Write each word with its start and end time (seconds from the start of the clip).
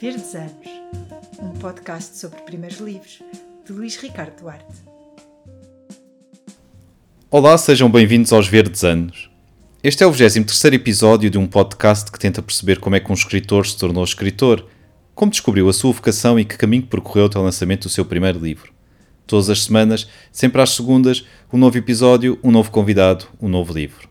Verdes 0.00 0.34
Anos, 0.34 0.52
um 1.38 1.50
podcast 1.60 2.18
sobre 2.18 2.40
primeiros 2.42 2.78
livros, 2.78 3.22
de 3.64 3.72
Luís 3.72 3.96
Ricardo 3.96 4.40
Duarte. 4.40 4.74
Olá, 7.30 7.56
sejam 7.56 7.88
bem-vindos 7.88 8.32
aos 8.32 8.48
Verdes 8.48 8.82
Anos. 8.82 9.30
Este 9.82 10.02
é 10.02 10.06
o 10.06 10.10
23 10.10 10.74
episódio 10.74 11.30
de 11.30 11.38
um 11.38 11.46
podcast 11.46 12.10
que 12.10 12.18
tenta 12.18 12.42
perceber 12.42 12.80
como 12.80 12.96
é 12.96 13.00
que 13.00 13.10
um 13.10 13.14
escritor 13.14 13.66
se 13.66 13.78
tornou 13.78 14.02
escritor, 14.02 14.66
como 15.14 15.30
descobriu 15.30 15.68
a 15.68 15.72
sua 15.72 15.92
vocação 15.92 16.40
e 16.40 16.44
que 16.44 16.58
caminho 16.58 16.86
percorreu 16.86 17.26
até 17.26 17.38
o 17.38 17.42
lançamento 17.42 17.84
do 17.84 17.88
seu 17.88 18.04
primeiro 18.04 18.40
livro. 18.40 18.72
Todas 19.26 19.48
as 19.48 19.62
semanas, 19.62 20.08
sempre 20.32 20.60
às 20.60 20.70
segundas, 20.70 21.24
um 21.52 21.56
novo 21.56 21.78
episódio, 21.78 22.38
um 22.42 22.50
novo 22.50 22.70
convidado, 22.72 23.26
um 23.40 23.48
novo 23.48 23.72
livro. 23.72 24.08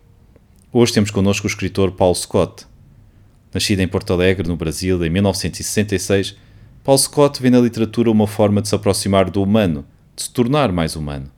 Hoje 0.71 0.93
temos 0.93 1.11
connosco 1.11 1.45
o 1.45 1.49
escritor 1.49 1.91
Paulo 1.91 2.15
Scott. 2.15 2.65
Nascido 3.53 3.81
em 3.81 3.87
Porto 3.87 4.11
Alegre, 4.13 4.47
no 4.47 4.55
Brasil, 4.55 5.05
em 5.05 5.09
1966, 5.09 6.35
Paulo 6.83 6.99
Scott 6.99 7.41
vê 7.41 7.49
na 7.49 7.59
literatura 7.59 8.09
uma 8.09 8.25
forma 8.25 8.61
de 8.61 8.67
se 8.67 8.75
aproximar 8.75 9.29
do 9.29 9.43
humano, 9.43 9.85
de 10.15 10.23
se 10.23 10.29
tornar 10.31 10.71
mais 10.71 10.95
humano. 10.95 11.31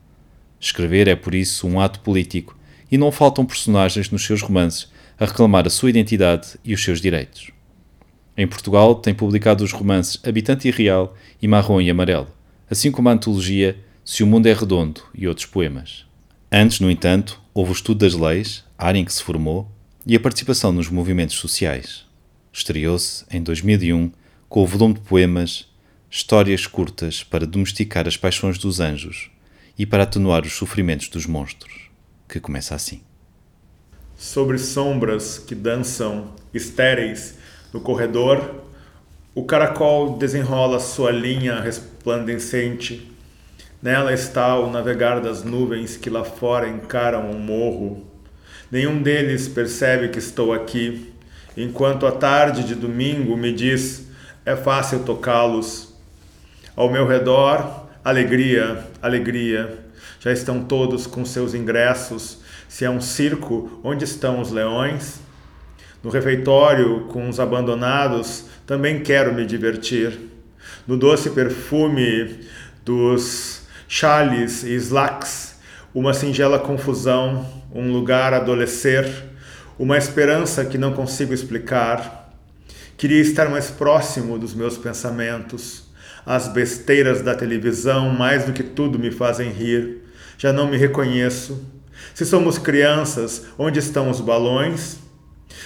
Escrever 0.60 1.08
é, 1.08 1.16
por 1.16 1.36
isso, 1.36 1.68
um 1.68 1.80
ato 1.80 2.00
político 2.00 2.58
e 2.90 2.98
não 2.98 3.12
faltam 3.12 3.46
personagens 3.46 4.10
nos 4.10 4.26
seus 4.26 4.42
romances 4.42 4.90
a 5.20 5.26
reclamar 5.26 5.68
a 5.68 5.70
sua 5.70 5.90
identidade 5.90 6.58
e 6.64 6.74
os 6.74 6.84
seus 6.84 7.02
direitos. 7.02 7.52
Em 8.38 8.48
Portugal, 8.48 8.96
tem 8.96 9.14
publicado 9.14 9.64
os 9.64 9.72
romances 9.72 10.20
Habitante 10.26 10.68
Irreal 10.68 11.16
e 11.42 11.48
Marrom 11.48 11.82
e 11.82 11.90
Amarelo, 11.90 12.28
assim 12.70 12.92
como 12.92 13.10
a 13.10 13.12
antologia 13.12 13.78
Se 14.04 14.24
o 14.24 14.28
Mundo 14.28 14.48
é 14.48 14.54
Redondo 14.54 15.02
e 15.14 15.28
outros 15.28 15.46
poemas. 15.46 16.06
Antes, 16.52 16.80
no 16.80 16.90
entanto, 16.90 17.42
houve 17.54 17.72
o 17.72 17.74
estudo 17.74 18.00
das 18.00 18.14
leis, 18.14 18.64
área 18.78 19.00
em 19.00 19.06
que 19.06 19.14
se 19.14 19.24
formou, 19.24 19.70
e 20.06 20.16
a 20.16 20.20
participação 20.20 20.72
nos 20.72 20.90
movimentos 20.90 21.36
sociais. 21.36 22.05
Estreou-se 22.58 23.26
em 23.30 23.44
2001 23.44 24.14
com 24.48 24.64
o 24.64 24.66
volume 24.66 24.94
de 24.94 25.02
poemas 25.02 25.68
Histórias 26.10 26.66
Curtas 26.66 27.22
para 27.22 27.46
Domesticar 27.46 28.08
as 28.08 28.16
Paixões 28.16 28.58
dos 28.58 28.80
Anjos 28.80 29.30
e 29.78 29.86
para 29.86 30.04
atenuar 30.04 30.46
os 30.46 30.54
sofrimentos 30.54 31.10
dos 31.10 31.26
monstros, 31.26 31.90
que 32.30 32.40
começa 32.40 32.74
assim. 32.74 33.02
Sobre 34.16 34.58
sombras 34.58 35.38
que 35.38 35.54
dançam 35.54 36.34
estéreis 36.54 37.36
no 37.74 37.82
corredor, 37.82 38.64
o 39.34 39.44
caracol 39.44 40.18
desenrola 40.18 40.80
sua 40.80 41.12
linha 41.12 41.60
resplandecente 41.60 43.12
Nela 43.82 44.14
está 44.14 44.58
o 44.58 44.72
navegar 44.72 45.20
das 45.20 45.44
nuvens 45.44 45.98
que 45.98 46.10
lá 46.10 46.24
fora 46.24 46.70
encaram 46.70 47.30
o 47.30 47.38
morro. 47.38 48.04
Nenhum 48.72 49.02
deles 49.04 49.48
percebe 49.50 50.08
que 50.08 50.18
estou 50.18 50.54
aqui, 50.54 51.14
enquanto 51.56 52.06
a 52.06 52.12
tarde 52.12 52.64
de 52.64 52.76
domingo 52.76 53.36
me 53.38 53.52
diz: 53.52 54.08
é 54.46 54.56
fácil 54.56 55.00
tocá-los. 55.00 55.94
Ao 56.76 56.92
meu 56.92 57.08
redor, 57.08 57.88
alegria, 58.04 58.86
alegria. 59.02 59.80
Já 60.20 60.32
estão 60.32 60.64
todos 60.64 61.08
com 61.08 61.24
seus 61.24 61.54
ingressos. 61.54 62.40
Se 62.68 62.84
é 62.84 62.90
um 62.90 63.00
circo, 63.00 63.80
onde 63.84 64.04
estão 64.04 64.42
os 64.42 64.52
leões? 64.52 65.20
No 66.04 66.10
refeitório, 66.10 67.06
com 67.12 67.30
os 67.30 67.40
abandonados, 67.40 68.46
também 68.68 69.02
quero 69.02 69.34
me 69.34 69.46
divertir. 69.46 70.20
No 70.88 70.98
doce 70.98 71.32
perfume 71.32 72.42
dos 72.84 73.64
chales 73.88 74.64
e 74.64 74.76
slacks, 74.76 75.56
uma 75.94 76.14
singela 76.14 76.60
confusão, 76.60 77.50
um 77.74 77.92
lugar 77.92 78.34
adolescer, 78.34 79.06
uma 79.78 79.98
esperança 79.98 80.64
que 80.64 80.78
não 80.78 80.94
consigo 80.94 81.34
explicar. 81.34 82.34
Queria 82.98 83.22
estar 83.22 83.50
mais 83.50 83.70
próximo 83.70 84.40
dos 84.40 84.54
meus 84.54 84.78
pensamentos. 84.78 85.84
As 86.26 86.48
besteiras 86.48 87.22
da 87.22 87.36
televisão, 87.36 88.10
mais 88.10 88.46
do 88.46 88.54
que 88.54 88.64
tudo, 88.64 88.98
me 88.98 89.12
fazem 89.12 89.52
rir. 89.52 90.02
Já 90.38 90.54
não 90.54 90.68
me 90.68 90.78
reconheço. 90.78 91.62
Se 92.14 92.26
somos 92.26 92.58
crianças, 92.58 93.46
onde 93.58 93.80
estão 93.80 94.10
os 94.10 94.22
balões? 94.22 94.98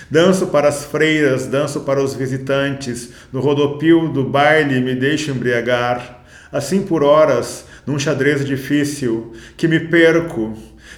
Danço 0.10 0.48
para 0.48 0.68
as 0.68 0.86
freiras, 0.86 1.46
danço 1.46 1.82
para 1.82 2.04
os 2.04 2.16
visitantes. 2.16 3.10
No 3.32 3.40
rodopio 3.40 4.10
do 4.10 4.24
baile 4.24 4.82
me 4.82 4.96
deixo 4.96 5.32
embriagar. 5.32 6.24
Assim 6.52 6.82
por 6.82 7.04
horas, 7.04 7.66
num 7.86 8.00
xadrez 8.00 8.44
difícil, 8.44 9.34
que 9.56 9.68
me 9.68 9.80
perco, 9.80 10.58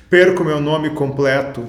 perco 0.10 0.46
meu 0.46 0.62
nome 0.62 0.92
completo. 0.92 1.68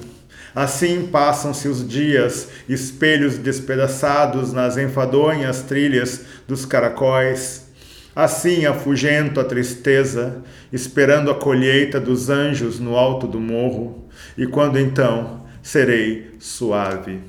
Assim 0.55 1.07
passam-se 1.07 1.67
os 1.69 1.87
dias, 1.87 2.49
espelhos 2.69 3.39
despedaçados 3.39 4.53
nas 4.53 4.77
enfadonhas 4.77 5.63
trilhas 5.63 6.23
dos 6.47 6.65
caracóis. 6.65 7.67
Assim 8.15 8.67
afugento 8.67 9.41
a 9.41 9.45
tristeza, 9.45 10.43
esperando 10.73 11.31
a 11.31 11.35
colheita 11.35 11.99
dos 11.99 12.29
anjos 12.29 12.79
no 12.79 12.97
alto 12.97 13.27
do 13.27 13.41
morro, 13.41 14.07
e 14.37 14.47
quando 14.47 14.79
então 14.79 15.43
serei 15.63 16.33
suave. 16.39 17.21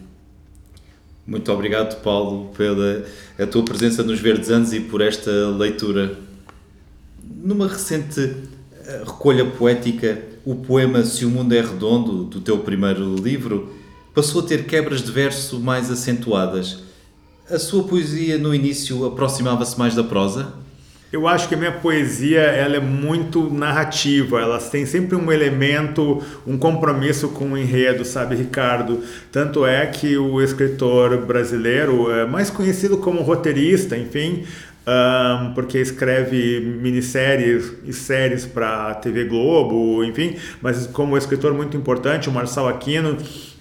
Muito 1.25 1.49
obrigado, 1.53 2.01
Paulo, 2.01 2.51
pela 2.57 3.05
a 3.39 3.47
tua 3.47 3.63
presença 3.63 4.03
nos 4.03 4.19
Verdes 4.19 4.49
Anos 4.49 4.73
e 4.73 4.81
por 4.81 4.99
esta 4.99 5.31
leitura 5.31 6.17
numa 7.43 7.67
recente 7.67 8.35
eh, 8.85 9.03
recolha 9.05 9.45
poética, 9.45 10.21
o 10.45 10.55
poema 10.55 11.03
Se 11.03 11.25
o 11.25 11.29
Mundo 11.29 11.53
é 11.53 11.61
Redondo, 11.61 12.23
do 12.25 12.41
teu 12.41 12.59
primeiro 12.59 13.15
livro, 13.15 13.73
passou 14.13 14.41
a 14.41 14.45
ter 14.45 14.65
quebras 14.65 15.01
de 15.01 15.11
verso 15.11 15.59
mais 15.59 15.89
acentuadas. 15.89 16.83
A 17.49 17.57
sua 17.57 17.83
poesia 17.83 18.37
no 18.37 18.53
início 18.53 19.05
aproximava-se 19.05 19.77
mais 19.79 19.95
da 19.95 20.03
prosa? 20.03 20.53
Eu 21.13 21.27
acho 21.27 21.47
que 21.47 21.53
a 21.53 21.57
minha 21.57 21.71
poesia 21.71 22.41
ela 22.41 22.75
é 22.75 22.79
muito 22.79 23.53
narrativa, 23.53 24.41
ela 24.41 24.57
tem 24.57 24.83
sempre 24.83 25.15
um 25.15 25.31
elemento, 25.31 26.23
um 26.45 26.57
compromisso 26.57 27.29
com 27.29 27.51
o 27.51 27.57
enredo, 27.57 28.03
sabe, 28.03 28.35
Ricardo? 28.35 29.03
Tanto 29.31 29.63
é 29.63 29.85
que 29.85 30.17
o 30.17 30.41
escritor 30.41 31.23
brasileiro, 31.23 32.09
é 32.11 32.25
mais 32.25 32.49
conhecido 32.49 32.97
como 32.97 33.21
roteirista, 33.21 33.95
enfim, 33.95 34.43
um, 34.85 35.53
porque 35.53 35.77
escreve 35.77 36.59
minisséries 36.59 37.73
e 37.85 37.93
séries 37.93 38.45
para 38.45 38.95
TV 38.95 39.25
Globo, 39.25 40.03
enfim, 40.03 40.35
mas 40.61 40.87
como 40.87 41.17
escritor 41.17 41.53
muito 41.53 41.77
importante, 41.77 42.29
o 42.29 42.31
Marçal 42.31 42.67
Aquino, 42.67 43.17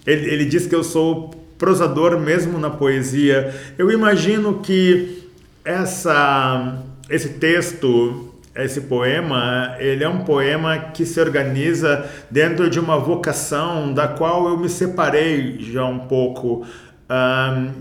ele, 0.07 0.29
ele 0.29 0.45
diz 0.45 0.67
que 0.67 0.75
eu 0.75 0.83
sou 0.83 1.31
prosador 1.57 2.19
mesmo 2.19 2.59
na 2.59 2.71
poesia. 2.71 3.55
Eu 3.79 3.91
imagino 3.93 4.61
que 4.61 5.29
essa, 5.65 6.83
esse 7.09 7.31
texto 7.31 8.29
esse 8.55 8.83
poema, 8.83 9.77
ele 9.79 10.05
é 10.05 10.09
um 10.09 10.25
poema 10.25 10.77
que 10.79 11.07
se 11.07 11.19
organiza 11.19 12.07
dentro 12.31 12.69
de 12.69 12.79
uma 12.79 12.99
vocação 12.99 13.95
da 13.95 14.07
qual 14.07 14.47
eu 14.47 14.59
me 14.59 14.69
separei 14.69 15.57
já 15.59 15.87
um 15.87 16.01
pouco 16.01 16.67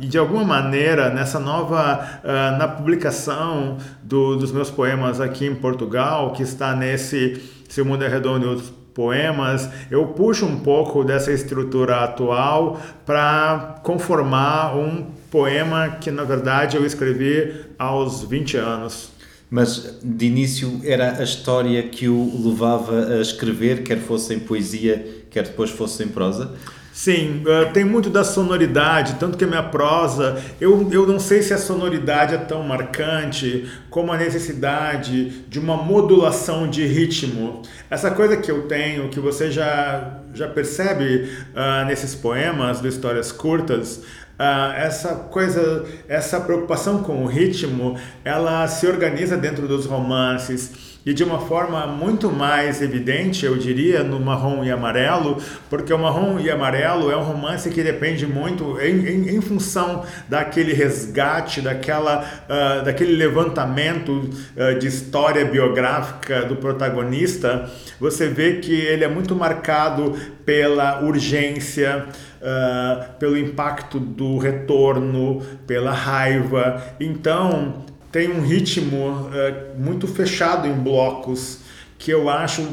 e 0.01 0.07
de 0.07 0.17
alguma 0.17 0.43
maneira, 0.43 1.09
nessa 1.09 1.39
nova, 1.39 2.21
uh, 2.23 2.57
na 2.57 2.67
publicação 2.67 3.77
do, 4.03 4.35
dos 4.35 4.51
meus 4.51 4.69
poemas 4.69 5.21
aqui 5.21 5.45
em 5.45 5.55
Portugal, 5.55 6.33
que 6.33 6.43
está 6.43 6.75
nesse 6.75 7.41
Se 7.69 7.81
o 7.81 7.85
Mundo 7.85 8.03
é 8.03 8.07
Redondo 8.07 8.45
e 8.45 8.49
Outros 8.49 8.73
Poemas, 8.93 9.69
eu 9.89 10.07
puxo 10.07 10.45
um 10.45 10.59
pouco 10.59 11.03
dessa 11.05 11.31
estrutura 11.31 12.03
atual 12.03 12.81
para 13.05 13.79
conformar 13.83 14.75
um 14.75 15.05
poema 15.31 15.97
que, 16.01 16.11
na 16.11 16.25
verdade, 16.25 16.75
eu 16.75 16.85
escrevi 16.85 17.53
aos 17.79 18.23
20 18.23 18.57
anos. 18.57 19.11
Mas 19.49 19.97
de 20.03 20.25
início 20.25 20.81
era 20.83 21.19
a 21.19 21.23
história 21.23 21.81
que 21.83 22.09
o 22.09 22.49
levava 22.49 23.15
a 23.15 23.21
escrever, 23.21 23.83
quer 23.83 23.99
fosse 23.99 24.33
em 24.33 24.39
poesia, 24.39 25.23
quer 25.29 25.43
depois 25.43 25.69
fosse 25.69 26.03
em 26.03 26.09
prosa? 26.09 26.53
Sim, 26.94 27.44
uh, 27.46 27.72
tem 27.72 27.85
muito 27.85 28.09
da 28.09 28.22
sonoridade, 28.22 29.16
tanto 29.17 29.38
que 29.38 29.46
a 29.46 29.47
minha 29.47 29.64
prosa, 29.64 30.43
eu, 30.59 30.90
eu 30.91 31.08
não 31.08 31.20
sei 31.20 31.41
se 31.41 31.53
a 31.53 31.58
sonoridade 31.58 32.35
é 32.35 32.38
tão 32.38 32.64
marcante 32.64 33.66
como 33.90 34.11
a 34.11 34.17
necessidade 34.17 35.41
de 35.47 35.58
uma 35.58 35.78
modulação 35.78 36.70
de 36.70 36.85
ritmo. 36.85 37.61
Essa 37.90 38.11
coisa 38.11 38.35
que 38.35 38.52
eu 38.52 38.64
tenho, 38.64 39.08
que 39.08 39.22
você 39.22 39.49
já, 39.49 40.20
já 40.34 40.49
percebe 40.49 41.29
uh, 41.55 41.85
nesses 41.88 42.14
poemas 42.14 42.82
de 42.82 42.90
histórias 42.90 43.32
curtas, 43.32 44.02
Uh, 44.41 44.73
essa 44.76 45.09
coisa, 45.09 45.85
essa 46.08 46.41
preocupação 46.41 47.03
com 47.03 47.23
o 47.23 47.28
ritmo, 47.28 47.96
ela 48.26 48.67
se 48.67 48.87
organiza 48.87 49.37
dentro 49.37 49.67
dos 49.67 49.85
romances. 49.85 50.91
E 51.05 51.13
de 51.13 51.23
uma 51.23 51.39
forma 51.39 51.87
muito 51.87 52.31
mais 52.31 52.81
evidente, 52.81 53.45
eu 53.45 53.57
diria, 53.57 54.03
no 54.03 54.19
Marrom 54.19 54.63
e 54.63 54.71
Amarelo, 54.71 55.37
porque 55.69 55.91
o 55.91 55.97
Marrom 55.97 56.39
e 56.39 56.49
Amarelo 56.49 57.09
é 57.09 57.17
um 57.17 57.23
romance 57.23 57.69
que 57.69 57.81
depende 57.81 58.27
muito 58.27 58.79
em, 58.79 59.07
em, 59.07 59.35
em 59.35 59.41
função 59.41 60.03
daquele 60.29 60.73
resgate, 60.73 61.61
daquela, 61.61 62.23
uh, 62.45 62.85
daquele 62.85 63.15
levantamento 63.15 64.11
uh, 64.11 64.77
de 64.77 64.87
história 64.87 65.43
biográfica 65.43 66.43
do 66.45 66.55
protagonista. 66.55 67.69
Você 67.99 68.27
vê 68.27 68.57
que 68.57 68.73
ele 68.73 69.03
é 69.03 69.07
muito 69.07 69.35
marcado 69.35 70.15
pela 70.45 71.01
urgência, 71.01 72.05
uh, 72.41 73.13
pelo 73.17 73.37
impacto 73.37 73.99
do 73.99 74.37
retorno, 74.37 75.41
pela 75.65 75.91
raiva. 75.91 76.83
Então, 76.99 77.85
tem 78.11 78.29
um 78.29 78.41
ritmo 78.41 79.08
uh, 79.08 79.79
muito 79.79 80.08
fechado 80.08 80.67
em 80.67 80.73
blocos 80.73 81.59
que 81.97 82.11
eu 82.11 82.29
acho 82.29 82.67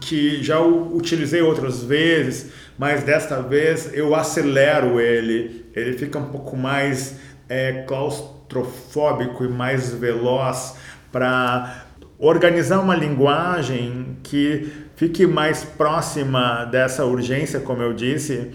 que 0.00 0.42
já 0.42 0.60
utilizei 0.60 1.40
outras 1.40 1.82
vezes, 1.82 2.52
mas 2.78 3.02
desta 3.02 3.40
vez 3.40 3.90
eu 3.94 4.14
acelero 4.14 5.00
ele. 5.00 5.64
Ele 5.74 5.96
fica 5.96 6.18
um 6.18 6.26
pouco 6.26 6.56
mais 6.56 7.16
é, 7.48 7.84
claustrofóbico 7.86 9.44
e 9.44 9.48
mais 9.48 9.92
veloz 9.92 10.76
para 11.10 11.86
organizar 12.18 12.80
uma 12.80 12.94
linguagem 12.94 14.18
que 14.22 14.70
fique 14.94 15.26
mais 15.26 15.64
próxima 15.64 16.66
dessa 16.66 17.06
urgência, 17.06 17.60
como 17.60 17.82
eu 17.82 17.94
disse, 17.94 18.50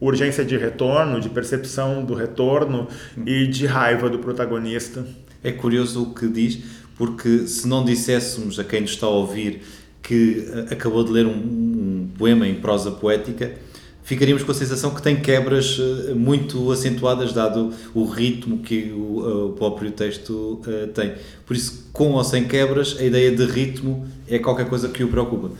urgência 0.00 0.42
de 0.42 0.56
retorno, 0.56 1.20
de 1.20 1.28
percepção 1.28 2.02
do 2.02 2.14
retorno 2.14 2.88
e 3.26 3.46
de 3.46 3.66
raiva 3.66 4.08
do 4.08 4.18
protagonista. 4.18 5.04
É 5.42 5.52
curioso 5.52 6.02
o 6.02 6.14
que 6.14 6.28
diz, 6.28 6.58
porque 6.96 7.46
se 7.46 7.66
não 7.66 7.84
disséssemos 7.84 8.58
a 8.58 8.64
quem 8.64 8.82
nos 8.82 8.90
está 8.90 9.06
a 9.06 9.10
ouvir 9.10 9.62
que 10.02 10.46
eh, 10.46 10.74
acabou 10.74 11.04
de 11.04 11.10
ler 11.10 11.26
um, 11.26 11.30
um 11.30 12.08
poema 12.18 12.46
em 12.46 12.54
prosa 12.54 12.90
poética, 12.90 13.52
ficaríamos 14.02 14.42
com 14.42 14.50
a 14.50 14.54
sensação 14.54 14.94
que 14.94 15.00
tem 15.00 15.20
quebras 15.20 15.78
eh, 15.78 16.14
muito 16.14 16.70
acentuadas, 16.72 17.32
dado 17.32 17.72
o 17.94 18.04
ritmo 18.04 18.58
que 18.58 18.92
o, 18.92 19.24
eh, 19.24 19.44
o 19.44 19.52
próprio 19.52 19.90
texto 19.92 20.60
uh, 20.66 20.88
tem. 20.88 21.14
Por 21.46 21.56
isso, 21.56 21.88
com 21.92 22.12
ou 22.12 22.24
sem 22.24 22.46
quebras, 22.46 22.96
a 22.98 23.04
ideia 23.04 23.30
de 23.30 23.44
ritmo 23.44 24.06
é 24.28 24.38
qualquer 24.38 24.68
coisa 24.68 24.88
que 24.88 25.04
o 25.04 25.08
preocupa. 25.08 25.50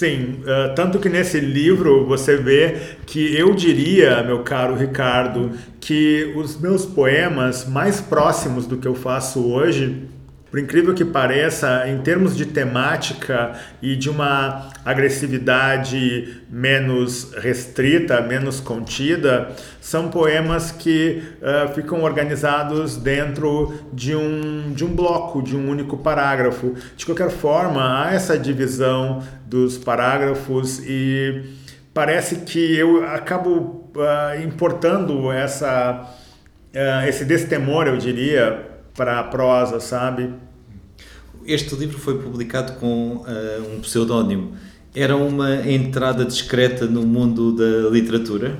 Sim, 0.00 0.40
uh, 0.44 0.74
tanto 0.74 0.98
que 0.98 1.10
nesse 1.10 1.38
livro 1.38 2.06
você 2.06 2.34
vê 2.34 2.74
que 3.04 3.36
eu 3.36 3.54
diria, 3.54 4.22
meu 4.22 4.38
caro 4.38 4.74
Ricardo, 4.74 5.50
que 5.78 6.32
os 6.34 6.58
meus 6.58 6.86
poemas 6.86 7.68
mais 7.68 8.00
próximos 8.00 8.64
do 8.64 8.78
que 8.78 8.88
eu 8.88 8.94
faço 8.94 9.52
hoje 9.52 10.08
por 10.50 10.58
incrível 10.58 10.92
que 10.92 11.04
pareça, 11.04 11.88
em 11.88 11.98
termos 11.98 12.36
de 12.36 12.44
temática 12.44 13.52
e 13.80 13.94
de 13.94 14.10
uma 14.10 14.70
agressividade 14.84 16.42
menos 16.50 17.32
restrita, 17.34 18.20
menos 18.20 18.58
contida, 18.58 19.52
são 19.80 20.10
poemas 20.10 20.72
que 20.72 21.22
uh, 21.40 21.72
ficam 21.72 22.02
organizados 22.02 22.96
dentro 22.96 23.72
de 23.92 24.16
um, 24.16 24.72
de 24.72 24.84
um 24.84 24.88
bloco, 24.88 25.40
de 25.40 25.56
um 25.56 25.70
único 25.70 25.96
parágrafo. 25.96 26.74
De 26.96 27.06
qualquer 27.06 27.30
forma, 27.30 28.02
há 28.02 28.12
essa 28.12 28.36
divisão 28.36 29.22
dos 29.46 29.78
parágrafos 29.78 30.80
e 30.84 31.44
parece 31.94 32.36
que 32.40 32.76
eu 32.76 33.04
acabo 33.06 33.88
uh, 33.94 34.42
importando 34.42 35.30
essa, 35.30 36.12
uh, 36.74 37.08
esse 37.08 37.24
destemor, 37.24 37.86
eu 37.86 37.96
diria, 37.96 38.69
para 38.94 39.18
a 39.20 39.24
prosa, 39.24 39.80
sabe? 39.80 40.30
Este 41.46 41.74
livro 41.74 41.98
foi 41.98 42.18
publicado 42.18 42.74
com 42.74 43.16
uh, 43.16 43.74
um 43.76 43.80
pseudónimo. 43.80 44.54
Era 44.94 45.16
uma 45.16 45.68
entrada 45.68 46.24
discreta 46.24 46.86
no 46.86 47.02
mundo 47.02 47.52
da 47.52 47.88
literatura? 47.90 48.56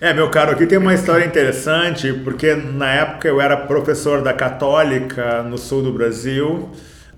É, 0.00 0.12
meu 0.12 0.28
caro, 0.28 0.50
aqui 0.50 0.66
tem 0.66 0.76
uma 0.76 0.92
história 0.92 1.24
interessante, 1.24 2.12
porque 2.12 2.54
na 2.54 2.92
época 2.92 3.28
eu 3.28 3.40
era 3.40 3.56
professor 3.56 4.22
da 4.22 4.32
Católica 4.32 5.42
no 5.42 5.56
sul 5.56 5.82
do 5.82 5.92
Brasil, 5.92 6.68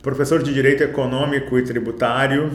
professor 0.03 0.43
de 0.43 0.53
Direito 0.53 0.83
Econômico 0.83 1.59
e 1.59 1.63
Tributário 1.63 2.53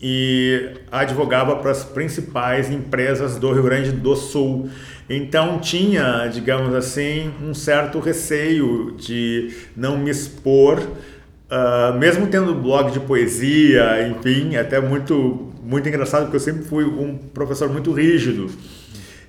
e 0.00 0.70
advogava 0.90 1.56
para 1.56 1.70
as 1.70 1.84
principais 1.84 2.70
empresas 2.70 3.36
do 3.36 3.52
Rio 3.52 3.62
Grande 3.62 3.92
do 3.92 4.16
Sul. 4.16 4.70
Então 5.08 5.58
tinha, 5.58 6.26
digamos 6.28 6.74
assim, 6.74 7.30
um 7.42 7.52
certo 7.52 7.98
receio 7.98 8.94
de 8.96 9.54
não 9.76 9.98
me 9.98 10.10
expor, 10.10 10.78
uh, 10.78 11.98
mesmo 11.98 12.28
tendo 12.28 12.54
blog 12.54 12.92
de 12.92 13.00
poesia, 13.00 14.08
enfim, 14.08 14.56
até 14.56 14.80
muito, 14.80 15.52
muito 15.62 15.88
engraçado, 15.88 16.22
porque 16.22 16.36
eu 16.36 16.40
sempre 16.40 16.62
fui 16.64 16.84
um 16.84 17.18
professor 17.18 17.68
muito 17.68 17.92
rígido. 17.92 18.48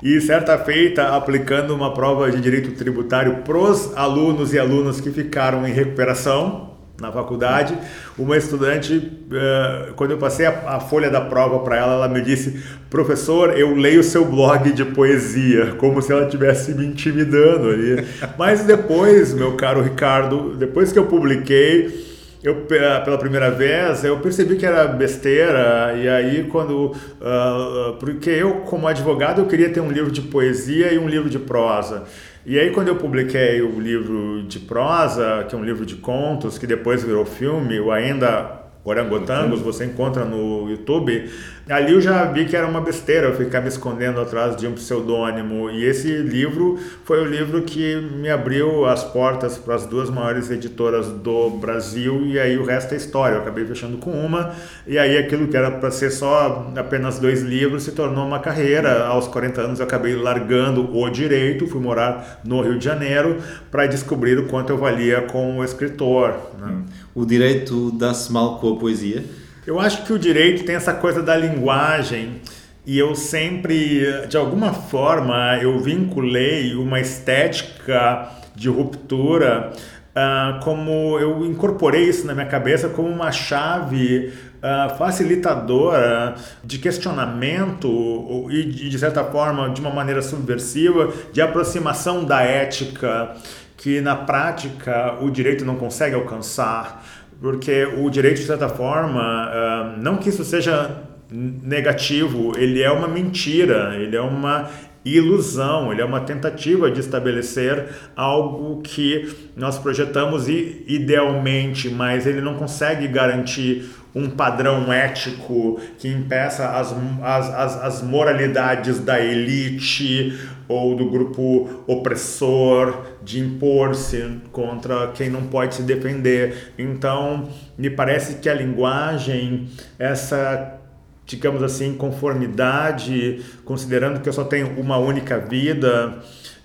E 0.01 0.19
certa 0.21 0.57
feita, 0.57 1.15
aplicando 1.15 1.75
uma 1.75 1.93
prova 1.93 2.31
de 2.31 2.41
direito 2.41 2.71
tributário 2.71 3.37
para 3.43 3.57
os 3.57 3.95
alunos 3.95 4.51
e 4.53 4.57
alunas 4.57 4.99
que 4.99 5.11
ficaram 5.11 5.67
em 5.67 5.71
recuperação, 5.71 6.70
na 7.01 7.11
faculdade, 7.11 7.75
uma 8.17 8.37
estudante, 8.37 9.11
eh, 9.33 9.89
quando 9.95 10.11
eu 10.11 10.17
passei 10.17 10.45
a, 10.45 10.79
folha 10.79 11.09
da 11.09 11.19
prova 11.19 11.59
para 11.59 11.75
ela, 11.75 11.93
ela 11.93 12.07
me 12.07 12.21
disse: 12.21 12.61
professor, 12.89 13.57
eu 13.57 13.75
leio 13.75 14.03
seu 14.03 14.23
blog 14.23 14.71
de 14.71 14.85
poesia, 14.85 15.73
como 15.77 16.01
se 16.01 16.11
ela 16.11 16.25
estivesse 16.25 16.73
me 16.75 16.85
intimidando 16.85 17.69
ali. 17.69 18.05
Mas 18.37 18.63
depois, 18.63 19.33
meu 19.33 19.53
caro 19.53 19.81
Ricardo, 19.81 20.55
depois 20.55 20.91
que 20.91 20.99
eu 20.99 21.07
publiquei, 21.07 22.09
eu 22.43 22.65
pela 22.65 23.17
primeira 23.17 23.51
vez 23.51 24.03
eu 24.03 24.19
percebi 24.19 24.55
que 24.55 24.65
era 24.65 24.87
besteira. 24.87 25.93
E 25.95 26.07
aí 26.07 26.43
quando 26.45 26.87
uh, 26.87 27.93
porque 27.99 28.31
eu 28.31 28.61
como 28.61 28.87
advogado 28.87 29.41
eu 29.41 29.45
queria 29.45 29.69
ter 29.69 29.79
um 29.79 29.91
livro 29.91 30.11
de 30.11 30.21
poesia 30.21 30.91
e 30.91 30.97
um 30.97 31.07
livro 31.07 31.29
de 31.29 31.37
prosa 31.37 32.03
e 32.45 32.59
aí, 32.59 32.71
quando 32.71 32.87
eu 32.87 32.95
publiquei 32.95 33.61
o 33.61 33.79
livro 33.79 34.43
de 34.43 34.59
prosa, 34.59 35.45
que 35.47 35.53
é 35.53 35.57
um 35.57 35.63
livro 35.63 35.85
de 35.85 35.95
contos, 35.95 36.57
que 36.57 36.65
depois 36.65 37.03
virou 37.03 37.23
filme, 37.23 37.79
o 37.79 37.91
Ainda 37.91 38.61
Orangotangos, 38.83 39.61
você 39.61 39.85
encontra 39.85 40.25
no 40.25 40.67
YouTube, 40.67 41.29
ali 41.71 41.93
eu 41.93 42.01
já 42.01 42.25
vi 42.25 42.45
que 42.45 42.55
era 42.55 42.67
uma 42.67 42.81
besteira 42.81 43.27
eu 43.27 43.35
ficar 43.35 43.61
me 43.61 43.69
escondendo 43.69 44.19
atrás 44.19 44.55
de 44.55 44.67
um 44.67 44.73
pseudônimo. 44.73 45.69
E 45.69 45.85
esse 45.85 46.17
livro 46.17 46.77
foi 47.05 47.21
o 47.21 47.25
livro 47.25 47.61
que 47.61 47.95
me 47.95 48.29
abriu 48.29 48.85
as 48.85 49.03
portas 49.03 49.57
para 49.57 49.75
as 49.75 49.85
duas 49.85 50.09
maiores 50.09 50.51
editoras 50.51 51.07
do 51.07 51.49
Brasil, 51.51 52.25
e 52.25 52.39
aí 52.39 52.57
o 52.57 52.65
resto 52.65 52.93
é 52.93 52.97
história. 52.97 53.35
Eu 53.35 53.41
acabei 53.41 53.65
fechando 53.65 53.97
com 53.97 54.11
uma, 54.11 54.53
e 54.85 54.97
aí 54.97 55.17
aquilo 55.17 55.47
que 55.47 55.55
era 55.55 55.71
para 55.71 55.91
ser 55.91 56.11
só 56.11 56.71
apenas 56.75 57.19
dois 57.19 57.41
livros 57.41 57.83
se 57.83 57.91
tornou 57.91 58.25
uma 58.25 58.39
carreira. 58.39 59.05
Aos 59.05 59.27
40 59.27 59.61
anos 59.61 59.79
eu 59.79 59.85
acabei 59.85 60.15
largando 60.15 60.95
o 60.95 61.09
direito, 61.09 61.67
fui 61.67 61.81
morar 61.81 62.41
no 62.43 62.61
Rio 62.61 62.77
de 62.77 62.85
Janeiro 62.85 63.37
para 63.69 63.85
descobrir 63.87 64.37
o 64.37 64.47
quanto 64.47 64.71
eu 64.71 64.77
valia 64.77 65.21
como 65.21 65.63
escritor. 65.63 66.35
Né? 66.59 66.81
O 67.15 67.25
direito 67.25 67.91
dá-se 67.91 68.31
mal 68.31 68.59
com 68.59 68.73
a 68.73 68.75
poesia? 68.77 69.23
Eu 69.65 69.79
acho 69.79 70.05
que 70.05 70.13
o 70.13 70.17
direito 70.17 70.63
tem 70.63 70.75
essa 70.75 70.93
coisa 70.93 71.21
da 71.21 71.35
linguagem 71.37 72.41
e 72.83 72.97
eu 72.97 73.13
sempre, 73.13 74.25
de 74.27 74.35
alguma 74.35 74.73
forma, 74.73 75.59
eu 75.61 75.79
vinculei 75.79 76.73
uma 76.75 76.99
estética 76.99 78.29
de 78.55 78.69
ruptura 78.69 79.71
Uh, 80.11 80.59
como 80.61 81.17
eu 81.19 81.45
incorporei 81.45 82.03
isso 82.03 82.27
na 82.27 82.33
minha 82.33 82.45
cabeça 82.45 82.89
como 82.89 83.07
uma 83.07 83.31
chave 83.31 84.33
uh, 84.57 84.97
facilitadora 84.97 86.35
de 86.61 86.79
questionamento 86.79 88.45
e, 88.51 88.89
de 88.89 88.99
certa 88.99 89.23
forma, 89.23 89.69
de 89.69 89.79
uma 89.79 89.89
maneira 89.89 90.21
subversiva, 90.21 91.13
de 91.31 91.41
aproximação 91.41 92.25
da 92.25 92.41
ética 92.41 93.37
que 93.77 94.01
na 94.01 94.17
prática 94.17 95.15
o 95.21 95.31
direito 95.31 95.63
não 95.63 95.77
consegue 95.77 96.13
alcançar 96.13 97.03
porque 97.41 97.85
o 97.85 98.09
direito, 98.09 98.37
de 98.37 98.45
certa 98.45 98.69
forma, 98.69 99.49
uh, 99.49 100.01
não 100.01 100.17
que 100.17 100.29
isso 100.29 100.45
seja 100.45 101.03
negativo, 101.31 102.51
ele 102.57 102.83
é 102.83 102.91
uma 102.91 103.07
mentira, 103.07 103.95
ele 103.95 104.15
é 104.15 104.21
uma 104.21 104.69
ilusão, 105.03 105.91
ele 105.91 106.01
é 106.01 106.05
uma 106.05 106.19
tentativa 106.19 106.91
de 106.91 106.99
estabelecer 106.99 107.87
algo 108.15 108.81
que 108.83 109.33
nós 109.57 109.79
projetamos 109.79 110.47
idealmente, 110.47 111.89
mas 111.89 112.27
ele 112.27 112.41
não 112.41 112.55
consegue 112.55 113.07
garantir 113.07 113.89
um 114.13 114.29
padrão 114.29 114.91
ético 114.91 115.79
que 115.97 116.07
impeça 116.07 116.67
as, 116.69 116.93
as, 117.21 117.49
as, 117.53 117.83
as 117.83 118.01
moralidades 118.01 118.99
da 118.99 119.19
elite 119.19 120.37
ou 120.67 120.95
do 120.95 121.09
grupo 121.09 121.83
opressor 121.87 123.05
de 123.23 123.39
impor-se 123.39 124.39
contra 124.51 125.07
quem 125.13 125.29
não 125.29 125.43
pode 125.43 125.75
se 125.75 125.83
defender. 125.83 126.73
Então, 126.77 127.49
me 127.77 127.89
parece 127.89 128.35
que 128.35 128.49
a 128.49 128.53
linguagem, 128.53 129.67
essa 129.99 130.77
digamos 131.25 131.63
assim, 131.63 131.93
conformidade, 131.93 133.41
considerando 133.63 134.19
que 134.19 134.27
eu 134.27 134.33
só 134.33 134.43
tenho 134.43 134.77
uma 134.79 134.97
única 134.97 135.39
vida, 135.39 136.19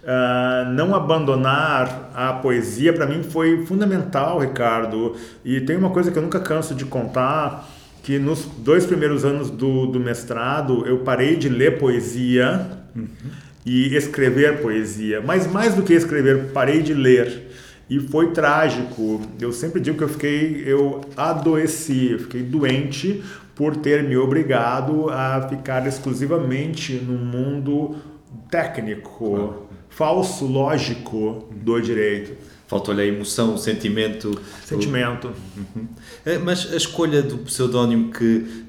Uh, 0.06 0.70
não 0.70 0.94
abandonar 0.94 2.12
a 2.14 2.32
poesia 2.34 2.92
para 2.92 3.06
mim 3.06 3.24
foi 3.24 3.66
fundamental, 3.66 4.38
Ricardo. 4.38 5.16
E 5.44 5.60
tem 5.60 5.76
uma 5.76 5.90
coisa 5.90 6.12
que 6.12 6.16
eu 6.16 6.22
nunca 6.22 6.38
canso 6.38 6.76
de 6.76 6.84
contar, 6.84 7.68
que 8.04 8.16
nos 8.16 8.44
dois 8.44 8.86
primeiros 8.86 9.24
anos 9.24 9.50
do, 9.50 9.86
do 9.86 9.98
mestrado 9.98 10.86
eu 10.86 10.98
parei 10.98 11.34
de 11.34 11.48
ler 11.48 11.78
poesia 11.78 12.68
uhum. 12.94 13.08
e 13.64 13.96
escrever 13.96 14.62
poesia. 14.62 15.20
Mas 15.20 15.50
mais 15.50 15.74
do 15.74 15.82
que 15.82 15.92
escrever, 15.92 16.52
parei 16.52 16.82
de 16.82 16.94
ler. 16.94 17.50
E 17.90 17.98
foi 17.98 18.30
trágico. 18.30 19.20
Eu 19.40 19.52
sempre 19.52 19.80
digo 19.80 19.98
que 19.98 20.04
eu 20.04 20.08
fiquei, 20.08 20.62
eu 20.64 21.00
adoeci, 21.16 22.12
eu 22.12 22.20
fiquei 22.20 22.44
doente 22.44 23.24
por 23.56 23.74
ter 23.74 24.04
me 24.04 24.16
obrigado 24.16 25.10
a 25.10 25.48
ficar 25.48 25.84
exclusivamente 25.84 26.92
no 26.94 27.18
mundo 27.18 27.96
técnico 28.48 29.65
falso 29.96 30.44
lógico 30.44 31.48
do 31.50 31.80
direito. 31.80 32.36
Faltou-lhe 32.68 33.00
a 33.00 33.06
emoção, 33.06 33.54
o 33.54 33.58
sentimento. 33.58 34.38
Sentimento. 34.62 35.32
Uhum. 35.56 35.86
É, 36.24 36.36
mas 36.36 36.70
a 36.70 36.76
escolha 36.76 37.22
do 37.22 37.38
pseudónimo 37.38 38.12
que 38.12 38.66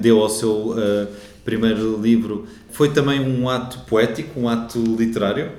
deu 0.00 0.20
ao 0.20 0.30
seu 0.30 0.70
uh, 0.70 1.08
primeiro 1.44 2.00
livro 2.00 2.46
foi 2.70 2.92
também 2.92 3.20
um 3.20 3.48
ato 3.48 3.80
poético, 3.80 4.40
um 4.40 4.48
ato 4.48 4.78
literário? 4.78 5.52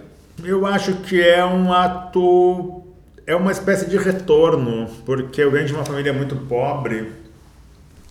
Eu 0.43 0.65
acho 0.65 0.95
que 0.95 1.21
é 1.21 1.45
um 1.45 1.71
ato. 1.71 2.81
É 3.27 3.35
uma 3.35 3.51
espécie 3.51 3.87
de 3.87 3.97
retorno, 3.97 4.89
porque 5.05 5.41
eu 5.41 5.51
venho 5.51 5.67
de 5.67 5.73
uma 5.73 5.85
família 5.85 6.13
muito 6.13 6.35
pobre 6.35 7.11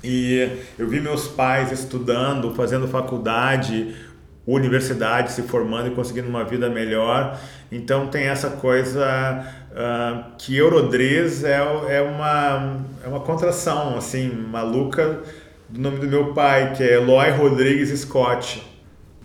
e 0.04 0.58
eu 0.78 0.86
vi 0.86 1.00
meus 1.00 1.26
pais 1.26 1.72
estudando, 1.72 2.54
fazendo 2.54 2.86
faculdade, 2.86 3.96
universidade, 4.46 5.32
se 5.32 5.42
formando 5.42 5.88
e 5.88 5.90
conseguindo 5.92 6.28
uma 6.28 6.44
vida 6.44 6.68
melhor. 6.68 7.38
Então 7.72 8.08
tem 8.08 8.24
essa 8.24 8.50
coisa 8.50 9.44
uh, 9.72 10.36
que 10.38 10.56
Eurodriz 10.56 11.44
é, 11.44 11.56
é, 11.88 12.02
uma, 12.02 12.80
é 13.04 13.08
uma 13.08 13.20
contração 13.20 13.96
assim 13.96 14.28
maluca 14.28 15.20
do 15.68 15.80
nome 15.80 15.98
do 15.98 16.06
meu 16.06 16.34
pai, 16.34 16.74
que 16.74 16.82
é 16.82 16.94
Eloy 16.94 17.30
Rodrigues 17.30 17.88
Scott. 18.00 18.62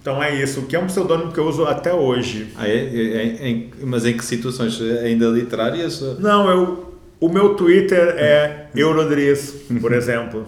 Então 0.01 0.23
é 0.23 0.33
isso, 0.33 0.61
que 0.63 0.75
é 0.75 0.79
um 0.79 0.87
pseudônimo 0.87 1.31
que 1.31 1.39
eu 1.39 1.45
uso 1.45 1.65
até 1.65 1.93
hoje. 1.93 2.53
Ah, 2.57 2.67
é? 2.67 2.77
é, 2.77 3.51
é 3.51 3.63
mas 3.83 4.05
em 4.05 4.15
que 4.15 4.23
situações? 4.23 4.79
Ainda 4.81 5.27
literárias? 5.27 6.01
Não, 6.19 6.49
eu, 6.49 6.88
o 7.19 7.27
meu 7.27 7.55
Twitter 7.55 8.15
é 8.17 8.67
Eurodriz, 8.73 9.53
por 9.81 9.91
exemplo. 9.93 10.45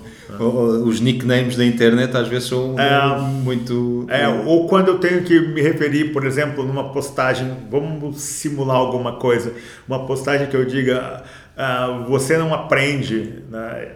Os 0.86 1.02
nicknames 1.02 1.58
da 1.58 1.66
internet 1.66 2.16
às 2.16 2.28
vezes 2.30 2.48
são 2.48 2.80
é, 2.80 3.20
muito. 3.20 4.06
É, 4.10 4.28
ou 4.28 4.68
quando 4.68 4.88
eu 4.88 4.98
tenho 4.98 5.24
que 5.24 5.38
me 5.40 5.62
referir, 5.62 6.14
por 6.14 6.26
exemplo, 6.26 6.64
numa 6.64 6.92
postagem, 6.94 7.52
vamos 7.70 8.22
simular 8.22 8.78
alguma 8.78 9.18
coisa, 9.18 9.54
uma 9.86 10.06
postagem 10.06 10.48
que 10.48 10.56
eu 10.56 10.64
diga, 10.64 11.24
uh, 11.58 12.10
você 12.10 12.38
não 12.38 12.54
aprende, 12.54 13.44
né? 13.50 13.90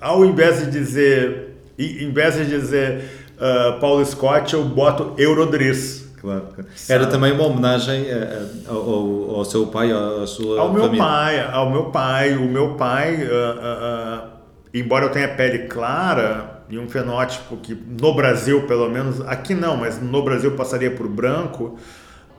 ao 0.00 0.24
invés 0.24 0.60
de 0.60 0.70
dizer, 0.70 1.56
em 1.78 2.12
vez 2.12 2.34
de 2.34 2.44
dizer 2.44 3.04
uh, 3.36 3.80
Paulo 3.80 4.04
Scott, 4.04 4.52
eu 4.52 4.64
boto 4.64 5.14
Eurodriz 5.16 6.05
claro. 6.20 6.48
Era 6.88 7.06
também 7.06 7.32
uma 7.32 7.44
homenagem 7.44 8.06
a, 8.10 8.70
a, 8.70 8.74
ao, 8.74 9.36
ao, 9.36 9.44
seu 9.44 9.66
pai, 9.66 9.90
à 9.90 10.26
sua 10.26 10.60
ao 10.60 10.68
família. 10.68 10.90
meu 10.90 10.98
pai, 10.98 11.50
ao 11.52 11.70
meu 11.70 11.84
pai. 11.86 12.36
O 12.36 12.48
meu 12.48 12.74
pai, 12.74 13.14
uh, 13.14 13.26
uh, 13.26 14.26
uh, 14.26 14.30
embora 14.74 15.06
eu 15.06 15.10
tenha 15.10 15.28
pele 15.28 15.66
clara 15.66 16.62
e 16.68 16.78
um 16.78 16.88
fenótipo 16.88 17.56
que 17.56 17.74
no 17.74 18.14
Brasil, 18.14 18.66
pelo 18.66 18.88
menos, 18.88 19.20
aqui 19.22 19.54
não, 19.54 19.76
mas 19.76 20.00
no 20.00 20.22
Brasil 20.22 20.52
passaria 20.52 20.90
por 20.90 21.08
branco. 21.08 21.78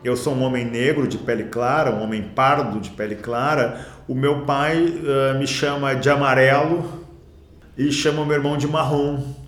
Eu 0.03 0.15
sou 0.15 0.33
um 0.33 0.43
homem 0.43 0.65
negro 0.65 1.07
de 1.07 1.17
pele 1.17 1.45
clara, 1.45 1.91
um 1.91 2.03
homem 2.03 2.21
pardo 2.21 2.79
de 2.79 2.89
pele 2.91 3.15
clara. 3.15 3.79
O 4.07 4.13
meu 4.13 4.41
pai 4.41 4.93
me 5.39 5.47
chama 5.47 5.95
de 5.95 6.09
amarelo 6.09 6.85
e 7.77 7.91
chama 7.91 8.21
o 8.21 8.25
meu 8.25 8.35
irmão 8.35 8.57
de 8.57 8.67
marrom. 8.67 9.46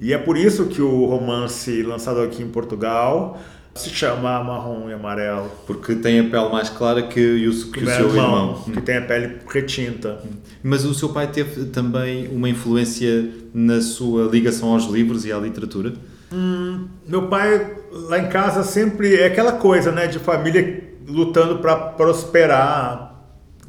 E 0.00 0.12
é 0.12 0.18
por 0.18 0.36
isso 0.36 0.66
que 0.66 0.82
o 0.82 1.06
romance 1.06 1.82
lançado 1.82 2.20
aqui 2.20 2.42
em 2.42 2.48
Portugal 2.48 3.40
se 3.74 3.88
chama 3.90 4.42
marrom 4.42 4.88
e 4.90 4.92
amarelo. 4.92 5.50
Porque 5.66 5.94
tem 5.94 6.20
a 6.20 6.24
pele 6.24 6.48
mais 6.50 6.68
clara 6.68 7.02
que, 7.02 7.20
o, 7.20 7.70
que 7.70 7.84
o 7.84 7.86
seu 7.86 8.08
irmão, 8.08 8.08
irmão. 8.08 8.62
Que 8.72 8.80
tem 8.82 8.98
a 8.98 9.02
pele 9.02 9.38
retinta. 9.48 10.20
Mas 10.62 10.84
o 10.84 10.92
seu 10.92 11.08
pai 11.08 11.26
teve 11.28 11.66
também 11.66 12.28
uma 12.28 12.48
influência 12.48 13.30
na 13.54 13.80
sua 13.80 14.28
ligação 14.30 14.72
aos 14.72 14.84
livros 14.84 15.24
e 15.24 15.32
à 15.32 15.38
literatura? 15.38 15.92
Hum, 16.32 16.86
meu 17.06 17.28
pai, 17.28 17.76
lá 17.90 18.18
em 18.18 18.28
casa, 18.28 18.62
sempre 18.62 19.16
é 19.16 19.26
aquela 19.26 19.52
coisa, 19.52 19.90
né? 19.90 20.06
De 20.06 20.18
família 20.18 20.92
lutando 21.06 21.58
para 21.58 21.76
prosperar, 21.76 23.11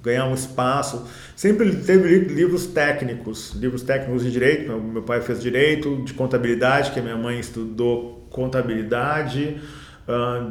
ganhar 0.03 0.25
um 0.25 0.33
espaço. 0.33 1.07
Sempre 1.35 1.73
teve 1.77 2.19
livros 2.19 2.67
técnicos, 2.67 3.53
livros 3.53 3.81
técnicos 3.81 4.23
de 4.23 4.31
direito. 4.31 4.71
Meu 4.73 5.01
pai 5.01 5.21
fez 5.21 5.41
direito, 5.41 6.03
de 6.03 6.13
contabilidade, 6.13 6.91
que 6.91 6.99
a 6.99 7.01
minha 7.01 7.17
mãe 7.17 7.39
estudou 7.39 8.27
contabilidade 8.29 9.61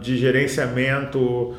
de 0.00 0.16
gerenciamento 0.16 1.54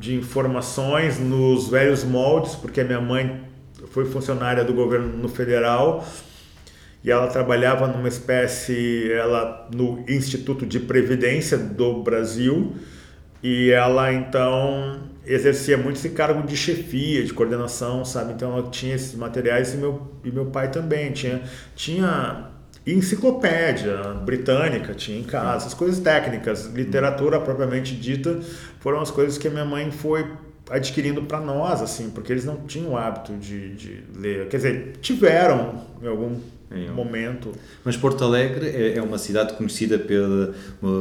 de 0.00 0.14
informações 0.14 1.18
nos 1.18 1.68
velhos 1.68 2.04
moldes, 2.04 2.54
porque 2.54 2.80
a 2.80 2.84
minha 2.84 3.00
mãe 3.00 3.42
foi 3.90 4.06
funcionária 4.06 4.64
do 4.64 4.72
governo 4.72 5.16
no 5.16 5.28
federal 5.28 6.06
e 7.02 7.10
ela 7.10 7.26
trabalhava 7.28 7.86
numa 7.86 8.08
espécie, 8.08 9.10
ela 9.12 9.68
no 9.74 10.04
Instituto 10.08 10.66
de 10.66 10.80
Previdência 10.80 11.56
do 11.56 12.02
Brasil 12.02 12.74
e 13.42 13.70
ela 13.70 14.12
então 14.12 15.07
exercia 15.28 15.76
muito 15.76 15.96
esse 15.96 16.10
cargo 16.10 16.46
de 16.46 16.56
chefia, 16.56 17.22
de 17.22 17.32
coordenação, 17.32 18.04
sabe? 18.04 18.32
Então 18.32 18.56
ela 18.56 18.70
tinha 18.70 18.94
esses 18.94 19.14
materiais 19.14 19.74
e 19.74 19.76
meu, 19.76 20.10
e 20.24 20.30
meu 20.30 20.46
pai 20.46 20.70
também 20.70 21.12
tinha 21.12 21.42
tinha 21.76 22.50
enciclopédia 22.86 24.14
britânica 24.24 24.94
tinha 24.94 25.18
em 25.18 25.22
casa, 25.22 25.66
as 25.66 25.74
coisas 25.74 26.00
técnicas, 26.00 26.64
literatura 26.66 27.38
propriamente 27.38 27.94
dita, 27.94 28.40
foram 28.80 29.00
as 29.00 29.10
coisas 29.10 29.36
que 29.36 29.46
a 29.46 29.50
minha 29.50 29.64
mãe 29.64 29.90
foi 29.90 30.26
adquirindo 30.70 31.22
para 31.22 31.40
nós, 31.40 31.82
assim, 31.82 32.10
porque 32.10 32.32
eles 32.32 32.44
não 32.44 32.56
tinham 32.66 32.92
o 32.92 32.96
hábito 32.96 33.34
de, 33.34 33.74
de 33.74 34.04
ler. 34.16 34.48
Quer 34.48 34.56
dizer, 34.58 34.92
tiveram 35.00 35.82
em 36.02 36.06
algum 36.06 36.38
em 36.70 36.90
momento. 36.90 37.52
Mas 37.84 37.96
Porto 37.96 38.24
Alegre 38.24 38.68
é, 38.68 38.98
é 38.98 39.02
uma 39.02 39.18
cidade 39.18 39.54
conhecida 39.54 39.98
pela 39.98 40.54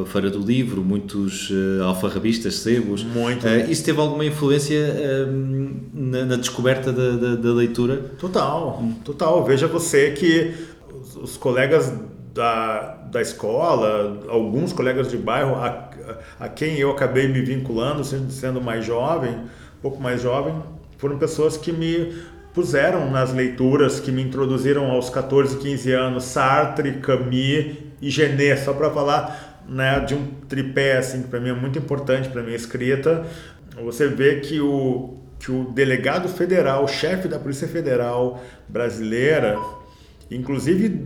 Feira 0.06 0.30
do 0.30 0.40
Livro, 0.40 0.82
muitos 0.82 1.50
uh, 1.50 1.84
alfarrabistas, 1.84 2.56
sebos. 2.56 3.04
Muito. 3.04 3.46
Uh, 3.46 3.70
isso 3.70 3.84
teve 3.84 4.00
alguma 4.00 4.26
influência 4.26 4.80
uh, 4.80 5.80
na, 5.94 6.26
na, 6.26 6.36
descoberta 6.38 6.92
da, 6.92 7.12
da, 7.12 7.36
da 7.36 7.54
leitura? 7.54 7.98
Total, 8.20 8.82
total. 9.04 9.44
Veja 9.44 9.68
você 9.68 10.12
que 10.12 10.54
os 11.22 11.36
colegas 11.36 11.94
da, 12.34 12.96
da 13.12 13.22
escola, 13.22 14.22
alguns 14.30 14.72
colegas 14.72 15.10
de 15.10 15.18
bairro 15.18 15.56
a, 15.56 15.90
a 16.40 16.48
quem 16.48 16.78
eu 16.78 16.92
acabei 16.92 17.28
me 17.28 17.42
vinculando, 17.42 18.04
sendo, 18.04 18.32
sendo 18.32 18.62
mais 18.62 18.86
jovem, 18.86 19.32
um 19.32 19.82
pouco 19.82 20.02
mais 20.02 20.22
jovem, 20.22 20.54
foram 20.98 21.18
pessoas 21.18 21.58
que 21.58 21.72
me 21.72 22.14
puseram 22.58 23.12
nas 23.12 23.32
leituras, 23.32 24.00
que 24.00 24.12
me 24.12 24.24
introduziram 24.24 24.90
aos 24.90 25.12
14, 25.12 25.60
15 25.60 25.92
anos, 25.92 26.24
Sartre, 26.24 26.94
Camus 26.94 27.78
e 28.02 28.10
Genet, 28.10 28.62
só 28.62 28.74
para 28.74 28.90
falar 28.90 29.64
né, 29.70 30.00
de 30.00 30.16
um 30.16 30.26
tripé 30.50 30.98
assim, 30.98 31.22
que 31.22 31.28
para 31.28 31.40
mim 31.40 31.50
é 31.50 31.54
muito 31.54 31.78
importante 31.78 32.30
para 32.30 32.42
minha 32.42 32.56
escrita. 32.56 33.24
Você 33.84 34.08
vê 34.08 34.40
que 34.40 34.60
o, 34.60 35.20
que 35.38 35.52
o 35.52 35.66
delegado 35.66 36.28
federal, 36.28 36.88
chefe 36.88 37.28
da 37.28 37.38
Polícia 37.38 37.68
Federal 37.68 38.44
brasileira, 38.68 39.56
inclusive 40.32 41.06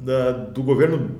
da, 0.00 0.30
do 0.30 0.62
governo 0.62 1.10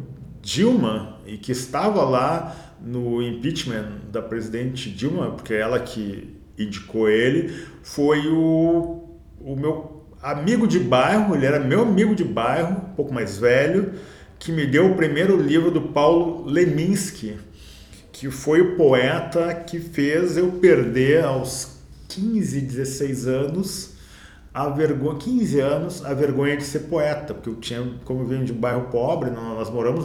Dilma, 0.41 1.19
e 1.27 1.37
que 1.37 1.51
estava 1.51 2.05
lá 2.05 2.55
no 2.81 3.21
impeachment 3.21 3.89
da 4.13 4.23
presidente 4.23 4.89
Dilma, 4.89 5.33
porque 5.33 5.53
é 5.53 5.63
ela 5.63 5.81
que 5.81 6.33
indicou 6.57 7.09
ele, 7.09 7.53
foi 7.83 8.29
o, 8.29 9.04
o 9.45 9.55
meu 9.55 10.07
amigo 10.23 10.67
de 10.67 10.81
bairro, 10.81 11.35
ele 11.35 11.45
era 11.45 11.61
meu 11.61 11.83
amigo 11.83 12.15
de 12.15 12.25
bairro, 12.25 12.77
um 12.77 12.95
pouco 12.95 13.13
mais 13.13 13.37
velho, 13.37 13.93
que 14.39 14.51
me 14.51 14.67
deu 14.67 14.91
o 14.91 14.95
primeiro 14.97 15.37
livro 15.37 15.71
do 15.71 15.83
Paulo 15.83 16.45
Leminski, 16.47 17.37
que 18.11 18.31
foi 18.31 18.63
o 18.63 18.77
poeta 18.77 19.55
que 19.55 19.79
fez 19.79 20.39
eu 20.39 20.53
perder 20.53 21.25
aos 21.25 21.77
15, 22.09 22.61
16 22.61 23.27
anos 23.27 23.95
a 24.55 24.69
vergonha, 24.69 25.19
15 25.19 25.61
anos, 25.61 26.05
a 26.05 26.15
vergonha 26.15 26.57
de 26.57 26.63
ser 26.63 26.81
poeta, 26.81 27.35
porque 27.35 27.51
eu 27.51 27.57
tinha, 27.57 27.85
como 28.05 28.21
eu 28.21 28.27
venho 28.27 28.45
de 28.45 28.53
um 28.53 28.57
bairro 28.57 28.83
pobre, 28.83 29.29
nós 29.31 29.69
moramos, 29.69 30.05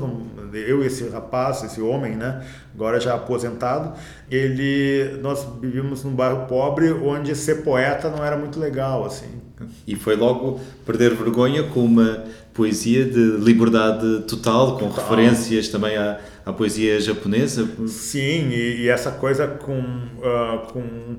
eu 0.54 0.84
e 0.84 0.88
esse 0.88 1.08
rapaz, 1.10 1.64
esse 1.64 1.82
homem, 1.82 2.16
né, 2.16 2.46
agora 2.74 3.00
já 3.00 3.16
aposentado, 3.16 3.94
ele, 4.30 5.20
nós 5.22 5.48
vivíamos 5.62 6.04
num 6.04 6.14
bairro 6.14 6.48
pobre 6.48 6.92
onde 6.92 7.36
ser 7.36 7.64
poeta 7.64 8.10
não 8.10 8.24
era 8.24 8.38
muito 8.38 8.60
legal, 8.60 9.06
assim. 9.06 9.42
E 9.86 9.96
foi 9.96 10.16
logo 10.16 10.60
perder 10.86 11.14
vergonha 11.16 11.64
com 11.64 11.84
uma 11.84 12.24
poesia 12.54 13.06
de 13.06 13.38
liberdade 13.38 14.22
total, 14.22 14.78
com 14.78 14.90
total. 14.90 15.04
referências 15.04 15.68
também 15.68 15.98
à, 15.98 16.20
à 16.46 16.54
poesia 16.54 17.00
japonesa? 17.00 17.68
Sim, 17.88 18.50
e, 18.50 18.82
e 18.82 18.90
essa 18.90 19.12
coisa 19.12 19.48
com, 19.48 19.80
uh, 19.80 20.72
com, 20.72 21.18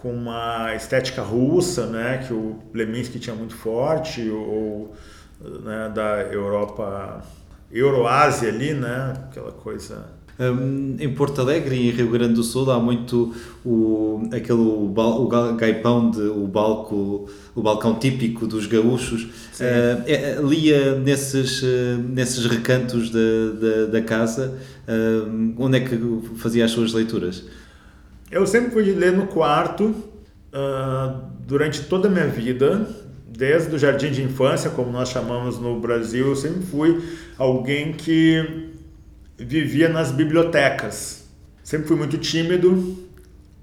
com 0.00 0.12
uma 0.12 0.74
estética 0.74 1.22
russa, 1.22 1.86
né, 1.86 2.24
que 2.26 2.32
o 2.32 2.58
Leminski 2.72 3.18
tinha 3.18 3.34
muito 3.34 3.54
forte, 3.56 4.28
ou 4.28 4.94
né, 5.40 5.90
da 5.94 6.22
Europa, 6.32 7.22
Euroásia 7.70 8.48
ali, 8.48 8.74
né, 8.74 9.14
aquela 9.28 9.52
coisa 9.52 10.04
um, 10.38 10.96
em 10.98 11.12
Porto 11.14 11.40
Alegre 11.40 11.76
e 11.76 11.88
em 11.88 11.90
Rio 11.90 12.10
Grande 12.10 12.34
do 12.34 12.42
Sul 12.42 12.70
há 12.70 12.80
muito 12.80 13.34
o, 13.64 14.28
aquele 14.32 14.58
o, 14.58 14.92
o 14.92 15.54
gaipão, 15.56 16.10
de, 16.10 16.20
o, 16.22 16.46
balco, 16.46 17.28
o 17.54 17.62
balcão 17.62 17.94
típico 17.98 18.46
dos 18.46 18.66
gaúchos. 18.66 19.22
Uh, 19.24 20.02
é, 20.06 20.38
lia 20.42 20.96
nesses, 20.96 21.62
uh, 21.62 21.98
nesses 22.08 22.46
recantos 22.46 23.10
da, 23.10 23.18
da, 23.60 23.86
da 23.92 24.02
casa, 24.02 24.58
uh, 24.88 25.54
onde 25.58 25.78
é 25.78 25.80
que 25.80 25.98
fazia 26.36 26.64
as 26.64 26.72
suas 26.72 26.92
leituras? 26.92 27.44
Eu 28.30 28.46
sempre 28.46 28.72
fui 28.72 28.84
ler 28.92 29.12
no 29.12 29.26
quarto 29.26 29.94
durante 31.46 31.82
toda 31.82 32.06
a 32.06 32.10
minha 32.10 32.28
vida, 32.28 32.88
desde 33.26 33.74
o 33.74 33.78
jardim 33.78 34.12
de 34.12 34.22
infância, 34.22 34.70
como 34.70 34.90
nós 34.92 35.08
chamamos 35.08 35.58
no 35.58 35.80
Brasil, 35.80 36.28
eu 36.28 36.36
sempre 36.36 36.62
fui 36.62 37.02
alguém 37.38 37.92
que 37.92 38.70
vivia 39.38 39.88
nas 39.88 40.10
bibliotecas. 40.10 41.24
Sempre 41.62 41.88
fui 41.88 41.96
muito 41.96 42.18
tímido, 42.18 42.98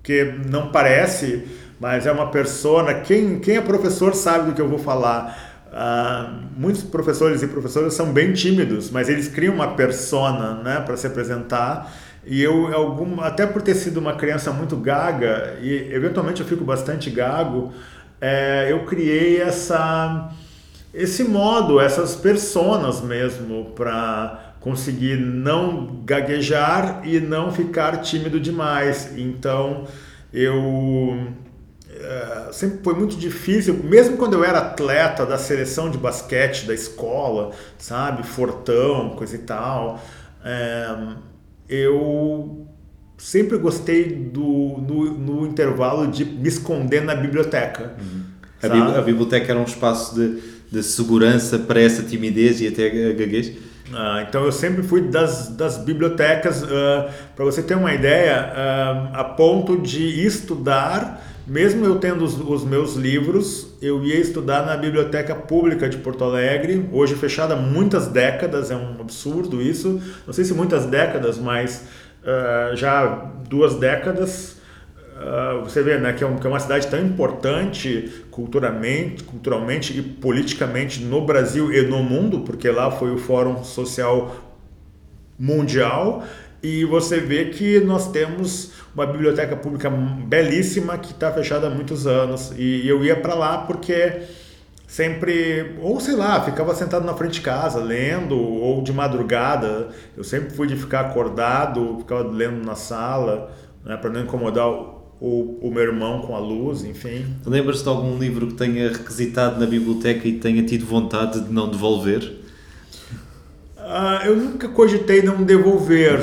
que 0.04 0.24
não 0.50 0.72
parece, 0.72 1.46
mas 1.80 2.06
é 2.06 2.12
uma 2.12 2.32
persona. 2.32 2.96
Quem, 2.96 3.40
quem 3.40 3.58
é 3.58 3.62
professor 3.62 4.14
sabe 4.14 4.50
do 4.50 4.56
que 4.56 4.62
eu 4.62 4.68
vou 4.68 4.80
falar. 4.80 5.50
Uh, 5.72 6.44
muitos 6.58 6.84
professores 6.84 7.42
e 7.42 7.48
professoras 7.48 7.94
são 7.94 8.12
bem 8.12 8.34
tímidos, 8.34 8.92
mas 8.92 9.08
eles 9.08 9.30
criam 9.30 9.54
uma 9.54 9.76
persona 9.76 10.56
né, 10.56 10.84
para 10.86 10.98
se 10.98 11.08
apresentar. 11.08 11.92
E 12.26 12.42
eu, 12.42 12.74
algum, 12.74 13.22
até 13.22 13.48
por 13.48 13.62
ter 13.62 13.74
sido 13.76 13.98
uma 13.98 14.16
criança 14.16 14.52
muito 14.52 14.76
gaga, 14.78 15.58
e 15.62 15.92
eventualmente 15.92 16.42
eu 16.42 16.48
fico 16.48 16.64
bastante 16.64 17.10
gago, 17.10 17.74
é, 18.20 18.68
eu 18.70 18.86
criei 18.86 19.42
essa, 19.42 20.30
esse 20.94 21.24
modo, 21.24 21.80
essas 21.80 22.16
personas 22.16 23.02
mesmo, 23.02 23.72
para 23.76 24.56
conseguir 24.60 25.18
não 25.18 26.02
gaguejar 26.06 27.02
e 27.04 27.20
não 27.20 27.52
ficar 27.52 27.98
tímido 27.98 28.40
demais. 28.40 29.18
Então, 29.18 29.86
eu 30.32 31.34
é, 31.90 32.50
sempre 32.52 32.80
foi 32.84 32.94
muito 32.94 33.16
difícil, 33.16 33.82
mesmo 33.84 34.18
quando 34.18 34.34
eu 34.34 34.44
era 34.44 34.60
atleta 34.60 35.26
da 35.26 35.38
seleção 35.38 35.90
de 35.90 35.98
basquete 35.98 36.66
da 36.66 36.74
escola, 36.74 37.52
sabe, 37.78 38.24
fortão, 38.24 39.12
coisa 39.12 39.36
e 39.36 39.40
tal, 39.40 40.02
é, 40.44 41.16
eu 41.68 42.66
sempre 43.18 43.58
gostei 43.58 44.06
do 44.16 44.42
no, 44.42 45.18
no, 45.18 45.48
intervalo 45.48 46.08
de 46.08 46.26
me 46.26 46.48
esconder 46.48 47.04
na 47.04 47.14
biblioteca. 47.14 47.94
Uhum. 48.00 48.24
A, 48.64 49.00
a, 49.00 49.02
biblioteca 49.02 49.52
era 49.52 49.60
um 49.60 49.64
espaço 49.64 50.16
de, 50.16 50.42
de 50.72 50.82
segurança 50.82 51.60
para 51.60 51.82
essa 51.82 52.02
timidez 52.02 52.62
e 52.62 52.68
até 52.68 52.90
gaguez? 53.14 53.50
Uh, 53.92 54.22
então 54.28 54.46
eu 54.46 54.54
sempre 54.54 54.82
fui 54.84 55.02
das, 55.02 55.50
das 55.50 55.78
bibliotecas, 55.78 56.64
uh, 56.64 56.68
ah, 56.72 57.10
para 57.36 57.44
você 57.44 57.62
ter 57.62 57.76
uma 57.76 57.94
ideia, 57.94 58.54
uh, 58.54 59.18
a 59.18 59.24
ponto 59.24 59.78
de 59.78 60.26
estudar, 60.26 61.22
mesmo 61.46 61.84
eu 61.84 61.98
tendo 61.98 62.24
os, 62.24 62.40
os, 62.40 62.64
meus 62.64 62.96
livros, 62.96 63.68
eu 63.82 64.02
ia 64.02 64.16
estudar 64.18 64.66
na 64.66 64.78
Biblioteca 64.78 65.36
Pública 65.36 65.90
de 65.90 65.98
Porto 65.98 66.24
Alegre, 66.24 66.88
hoje 66.94 67.16
fechada 67.16 67.54
há 67.54 67.58
muitas 67.58 68.08
décadas, 68.08 68.72
é 68.72 68.76
um 68.78 69.02
absurdo 69.02 69.62
isso, 69.62 70.02
não 70.26 70.34
sei 70.34 70.46
se 70.46 70.54
muitas 70.54 70.86
décadas, 70.86 71.38
mas 71.38 71.84
já 72.76 73.30
duas 73.50 73.76
décadas. 73.76 74.61
Uh, 75.22 75.64
você 75.64 75.84
vê 75.84 76.00
né, 76.00 76.14
que, 76.14 76.24
é 76.24 76.28
um, 76.28 76.38
que, 76.38 76.48
é 76.48 76.50
uma 76.50 76.60
cidade 76.60 76.88
tão 76.88 77.00
importante 77.00 78.12
culturalmente, 78.32 79.24
culturalmente 79.24 79.98
e 79.98 80.02
politicamente 80.02 81.04
no 81.04 81.24
Brasil 81.24 81.72
e 81.72 81.84
no 81.84 82.02
mundo, 82.02 82.40
porque 82.40 82.70
lá 82.72 82.90
foi 82.90 83.14
o 83.14 83.20
Fórum 83.20 83.64
Social 83.64 84.36
Mundial, 85.38 86.24
e 86.64 86.86
você 86.86 87.20
vê 87.20 87.46
que 87.46 87.80
nós 87.82 88.12
temos 88.12 88.72
uma 88.96 89.06
biblioteca 89.06 89.56
pública 89.56 89.90
belíssima 89.90 90.98
que 90.98 91.12
está 91.12 91.32
fechada 91.32 91.68
há 91.68 91.70
muitos 91.70 92.06
anos. 92.06 92.54
E 92.58 92.88
eu 92.88 93.04
ia 93.04 93.16
para 93.16 93.34
lá 93.34 93.60
porque 93.60 94.22
sempre, 94.88 95.76
ou 95.82 96.00
sei 96.00 96.16
lá, 96.16 96.42
ficava 96.42 96.76
sentado 96.76 97.06
na 97.06 97.16
frente 97.16 97.34
de 97.34 97.42
casa 97.42 97.80
lendo, 97.80 98.38
ou 98.38 98.84
de 98.84 98.94
madrugada. 98.94 99.90
Eu 100.16 100.24
sempre 100.24 100.52
fui 100.52 100.68
de 100.68 100.76
ficar 100.76 101.02
acordado, 101.02 101.98
ficava 102.00 102.28
lendo 102.28 102.64
na 102.64 102.76
sala, 102.76 103.52
né, 103.84 103.98
para 103.98 104.10
não 104.10 104.22
incomodar 104.22 104.68
o, 105.22 105.60
o 105.62 105.72
meu 105.72 105.84
irmão 105.84 106.22
com 106.22 106.36
a 106.36 106.40
luz, 106.40 106.84
enfim. 106.84 107.24
Lembras-te 107.46 107.84
de 107.84 107.90
algum 107.90 108.18
livro 108.18 108.48
que 108.48 108.56
tenha 108.56 108.92
requisitado 108.92 109.60
na 109.60 109.68
biblioteca 109.68 110.28
e 110.28 110.40
tenha 110.40 110.64
tido 110.64 110.84
vontade 110.84 111.42
de 111.42 111.54
não 111.54 111.70
devolver? 111.70 112.40
Uh, 113.78 114.26
eu 114.26 114.36
nunca 114.36 114.68
cogitei 114.68 115.22
não 115.22 115.44
devolver, 115.44 116.20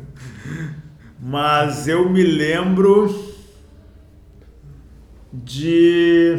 mas 1.20 1.86
eu 1.86 2.08
me 2.08 2.22
lembro 2.22 3.32
de. 5.30 6.38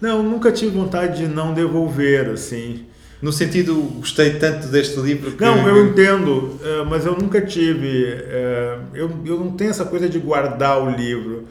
Não, 0.00 0.22
nunca 0.22 0.52
tive 0.52 0.76
vontade 0.76 1.18
de 1.18 1.26
não 1.26 1.52
devolver, 1.52 2.30
assim. 2.30 2.86
No 3.20 3.32
sentido, 3.32 3.74
gostei 3.96 4.34
tanto 4.34 4.68
deste 4.68 4.98
livro 5.00 5.32
que... 5.32 5.42
Não, 5.42 5.66
eu 5.66 5.86
entendo, 5.86 6.58
eh, 6.62 6.84
mas 6.88 7.04
eu 7.04 7.16
nunca 7.16 7.40
tive. 7.40 8.04
Eh, 8.06 8.78
eu, 8.94 9.10
eu 9.26 9.38
não 9.40 9.50
tenho 9.52 9.70
essa 9.70 9.84
coisa 9.84 10.08
de 10.08 10.20
guardar 10.20 10.80
o 10.80 10.90
livro. 10.90 11.44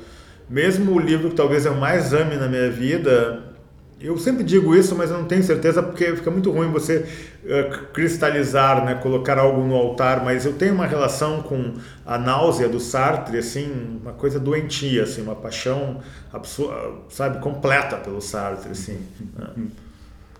Mesmo 0.49 0.93
o 0.93 0.99
livro 0.99 1.29
que 1.29 1.35
talvez 1.35 1.65
eu 1.65 1.75
mais 1.75 2.13
ame 2.13 2.37
na 2.37 2.47
minha 2.47 2.71
vida, 2.71 3.43
eu 3.99 4.17
sempre 4.17 4.45
digo 4.45 4.73
isso, 4.73 4.95
mas 4.95 5.11
eu 5.11 5.17
não 5.17 5.25
tenho 5.25 5.43
certeza 5.43 5.83
porque 5.83 6.15
fica 6.15 6.31
muito 6.31 6.51
ruim 6.51 6.71
você 6.71 7.05
uh, 7.43 7.85
cristalizar, 7.91 8.85
né, 8.85 8.95
colocar 8.95 9.37
algo 9.37 9.61
no 9.61 9.75
altar. 9.75 10.23
Mas 10.23 10.45
eu 10.45 10.53
tenho 10.53 10.73
uma 10.73 10.85
relação 10.85 11.41
com 11.41 11.73
a 12.05 12.17
náusea 12.17 12.69
do 12.69 12.79
Sartre, 12.79 13.39
assim, 13.39 13.99
uma 14.01 14.13
coisa 14.13 14.39
doentia, 14.39 15.03
assim, 15.03 15.21
uma 15.21 15.35
paixão 15.35 15.99
sabe, 17.09 17.39
completa 17.39 17.97
pelo 17.97 18.21
Sartre, 18.21 18.71
assim. 18.71 18.99
Né? 19.37 19.47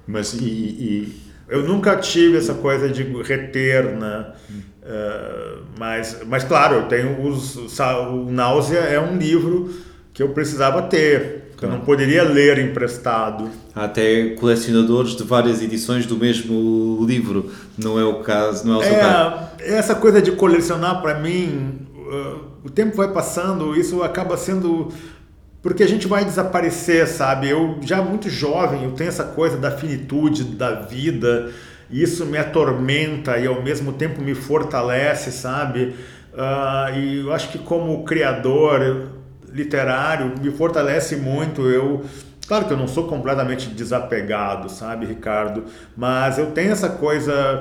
Mas 0.07 0.33
e, 0.33 0.45
e, 0.45 1.21
eu 1.49 1.63
nunca 1.63 1.95
tive 1.97 2.37
essa 2.37 2.53
coisa 2.53 2.89
de 2.89 3.03
reter, 3.21 3.95
né? 3.95 4.25
Uh, 4.49 5.63
mas, 5.77 6.19
mas 6.25 6.43
claro, 6.43 6.75
eu 6.75 6.83
tenho 6.83 7.21
os 7.27 7.57
o 7.57 8.31
Náusea 8.31 8.79
é 8.79 8.99
um 8.99 9.17
livro 9.17 9.69
que 10.13 10.23
eu 10.23 10.29
precisava 10.29 10.81
ter, 10.83 11.51
que 11.57 11.63
eu 11.63 11.69
não 11.69 11.81
poderia 11.81 12.23
ler 12.23 12.57
emprestado. 12.57 13.49
Há 13.75 13.83
até 13.83 14.29
colecionadores 14.29 15.15
de 15.15 15.23
várias 15.23 15.61
edições 15.61 16.05
do 16.05 16.15
mesmo 16.15 17.05
livro, 17.05 17.51
não 17.77 17.99
é 17.99 18.03
o 18.03 18.21
caso, 18.21 18.65
não 18.65 18.75
é 18.75 18.77
o 18.77 18.83
seu 18.83 18.95
é, 18.95 18.99
caso. 18.99 19.47
Essa 19.59 19.93
coisa 19.95 20.21
de 20.21 20.31
colecionar 20.31 21.01
para 21.01 21.19
mim, 21.19 21.85
uh, 21.95 22.39
o 22.63 22.69
tempo 22.69 22.95
vai 22.95 23.11
passando, 23.11 23.77
isso 23.77 24.01
acaba 24.01 24.37
sendo 24.37 24.91
porque 25.67 25.83
a 25.83 25.87
gente 25.87 26.07
vai 26.07 26.23
desaparecer, 26.23 27.05
sabe? 27.09 27.49
Eu 27.49 27.77
já 27.81 28.01
muito 28.01 28.29
jovem, 28.29 28.85
eu 28.85 28.91
tenho 28.91 29.09
essa 29.09 29.25
coisa 29.25 29.57
da 29.57 29.69
finitude 29.69 30.45
da 30.45 30.71
vida, 30.75 31.51
e 31.89 32.01
isso 32.01 32.25
me 32.25 32.37
atormenta 32.37 33.37
e 33.37 33.47
ao 33.47 33.61
mesmo 33.61 33.91
tempo 33.91 34.21
me 34.21 34.33
fortalece, 34.33 35.29
sabe? 35.29 35.93
Uh, 36.33 36.97
e 36.97 37.19
eu 37.19 37.33
acho 37.33 37.49
que 37.49 37.57
como 37.57 38.05
criador 38.05 39.09
literário 39.51 40.35
me 40.41 40.51
fortalece 40.51 41.17
muito. 41.17 41.63
Eu 41.63 42.05
Claro 42.47 42.63
que 42.63 42.71
eu 42.71 42.77
não 42.77 42.87
sou 42.87 43.05
completamente 43.05 43.67
desapegado, 43.67 44.69
sabe, 44.69 45.05
Ricardo? 45.05 45.65
Mas 45.97 46.37
eu 46.37 46.51
tenho 46.51 46.71
essa 46.71 46.87
coisa 46.87 47.59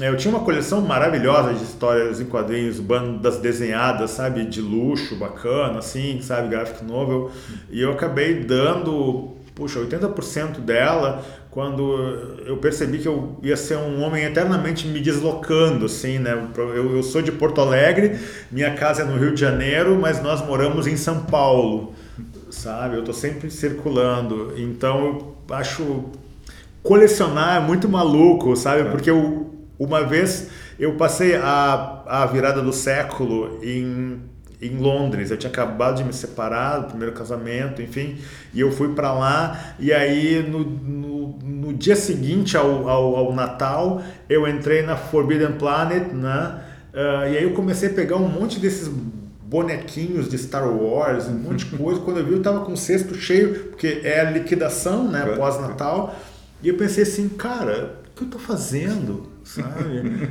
eu 0.00 0.16
tinha 0.16 0.34
uma 0.34 0.44
coleção 0.44 0.80
maravilhosa 0.80 1.54
de 1.54 1.62
histórias 1.62 2.20
em 2.20 2.24
quadrinhos, 2.24 2.80
bandas 2.80 3.38
desenhadas, 3.38 4.10
sabe, 4.10 4.44
de 4.44 4.60
luxo, 4.60 5.16
bacana, 5.16 5.78
assim, 5.78 6.20
sabe, 6.20 6.48
graphic 6.48 6.84
novel. 6.84 7.30
E 7.70 7.80
eu 7.80 7.92
acabei 7.92 8.42
dando, 8.42 9.34
puxa, 9.54 9.78
80% 9.78 10.60
dela 10.60 11.22
quando 11.54 11.96
eu 12.44 12.56
percebi 12.56 12.98
que 12.98 13.06
eu 13.06 13.38
ia 13.40 13.56
ser 13.56 13.76
um 13.76 14.02
homem 14.02 14.24
eternamente 14.24 14.88
me 14.88 15.00
deslocando, 15.00 15.86
assim, 15.86 16.18
né? 16.18 16.36
Eu, 16.56 16.96
eu 16.96 17.02
sou 17.04 17.22
de 17.22 17.30
Porto 17.30 17.60
Alegre, 17.60 18.18
minha 18.50 18.74
casa 18.74 19.02
é 19.02 19.04
no 19.04 19.16
Rio 19.16 19.32
de 19.32 19.40
Janeiro, 19.40 19.96
mas 20.00 20.20
nós 20.20 20.44
moramos 20.44 20.88
em 20.88 20.96
São 20.96 21.20
Paulo, 21.20 21.94
sabe? 22.50 22.96
Eu 22.96 23.04
tô 23.04 23.12
sempre 23.12 23.52
circulando. 23.52 24.54
Então 24.56 25.06
eu 25.06 25.54
acho 25.54 26.06
colecionar 26.82 27.62
é 27.62 27.64
muito 27.64 27.88
maluco, 27.88 28.56
sabe? 28.56 28.90
Porque 28.90 29.08
eu 29.08 29.53
uma 29.78 30.04
vez 30.04 30.48
eu 30.78 30.94
passei 30.94 31.36
a, 31.36 32.02
a 32.06 32.26
virada 32.26 32.62
do 32.62 32.72
século 32.72 33.58
em, 33.62 34.20
em 34.60 34.76
Londres. 34.76 35.30
Eu 35.30 35.36
tinha 35.36 35.50
acabado 35.50 35.96
de 35.96 36.04
me 36.04 36.12
separar 36.12 36.78
do 36.78 36.86
primeiro 36.88 37.12
casamento, 37.12 37.82
enfim, 37.82 38.18
e 38.52 38.60
eu 38.60 38.70
fui 38.70 38.94
para 38.94 39.12
lá. 39.12 39.74
E 39.78 39.92
aí 39.92 40.42
no, 40.42 40.60
no, 40.64 41.38
no, 41.42 41.72
dia 41.72 41.96
seguinte 41.96 42.56
ao, 42.56 42.88
ao, 42.88 43.16
ao, 43.16 43.34
Natal, 43.34 44.02
eu 44.28 44.46
entrei 44.48 44.82
na 44.82 44.96
Forbidden 44.96 45.52
Planet, 45.52 46.12
né? 46.12 46.60
Uh, 46.92 47.32
e 47.32 47.38
aí 47.38 47.42
eu 47.42 47.52
comecei 47.52 47.90
a 47.90 47.92
pegar 47.92 48.16
um 48.16 48.28
monte 48.28 48.60
desses 48.60 48.88
bonequinhos 49.42 50.28
de 50.28 50.38
Star 50.38 50.68
Wars, 50.68 51.26
um 51.26 51.34
monte 51.34 51.66
de 51.66 51.74
coisa. 51.76 52.00
Quando 52.00 52.18
eu 52.18 52.26
vi, 52.26 52.32
eu 52.32 52.42
tava 52.42 52.64
com 52.64 52.72
o 52.72 52.76
cesto 52.76 53.14
cheio, 53.16 53.70
porque 53.70 54.00
é 54.04 54.20
a 54.20 54.30
liquidação, 54.30 55.10
né? 55.10 55.34
Pós-Natal. 55.36 56.14
E 56.62 56.68
eu 56.68 56.76
pensei 56.76 57.02
assim, 57.02 57.28
cara, 57.28 57.96
o 58.12 58.16
que 58.16 58.22
eu 58.22 58.28
tô 58.28 58.38
fazendo? 58.38 59.33
Sabe? 59.44 60.28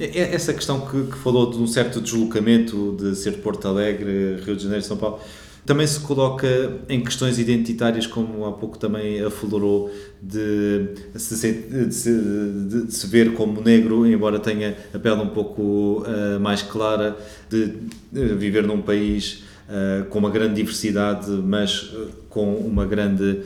Essa 0.00 0.54
questão 0.54 0.80
que, 0.80 1.10
que, 1.10 1.18
falou 1.18 1.50
de 1.50 1.58
um 1.58 1.66
certo 1.66 2.00
deslocamento 2.00 2.96
de 2.98 3.16
ser 3.16 3.32
de 3.32 3.38
Porto 3.38 3.66
Alegre, 3.66 4.40
Rio 4.44 4.56
de 4.56 4.62
Janeiro, 4.62 4.84
São 4.84 4.96
Paulo, 4.96 5.20
também 5.68 5.86
se 5.86 6.00
coloca 6.00 6.46
em 6.88 7.02
questões 7.02 7.38
identitárias, 7.38 8.06
como 8.06 8.46
há 8.46 8.52
pouco 8.52 8.78
também 8.78 9.22
aflorou, 9.22 9.90
de 10.22 10.94
se, 11.16 11.52
de 11.52 11.94
se, 11.94 12.10
de 12.14 12.90
se 12.90 13.06
ver 13.06 13.34
como 13.34 13.60
negro, 13.60 14.06
embora 14.06 14.38
tenha 14.38 14.74
a 14.94 14.98
pele 14.98 15.20
um 15.20 15.28
pouco 15.28 16.06
uh, 16.06 16.40
mais 16.40 16.62
clara, 16.62 17.18
de, 17.50 17.74
viver 18.10 18.66
num 18.66 18.80
país 18.80 19.42
uh, 19.68 20.06
com 20.06 20.20
uma 20.20 20.30
grande 20.30 20.54
diversidade, 20.54 21.30
mas 21.30 21.82
uh, 21.92 22.08
com 22.30 22.54
uma 22.54 22.86
grande 22.86 23.42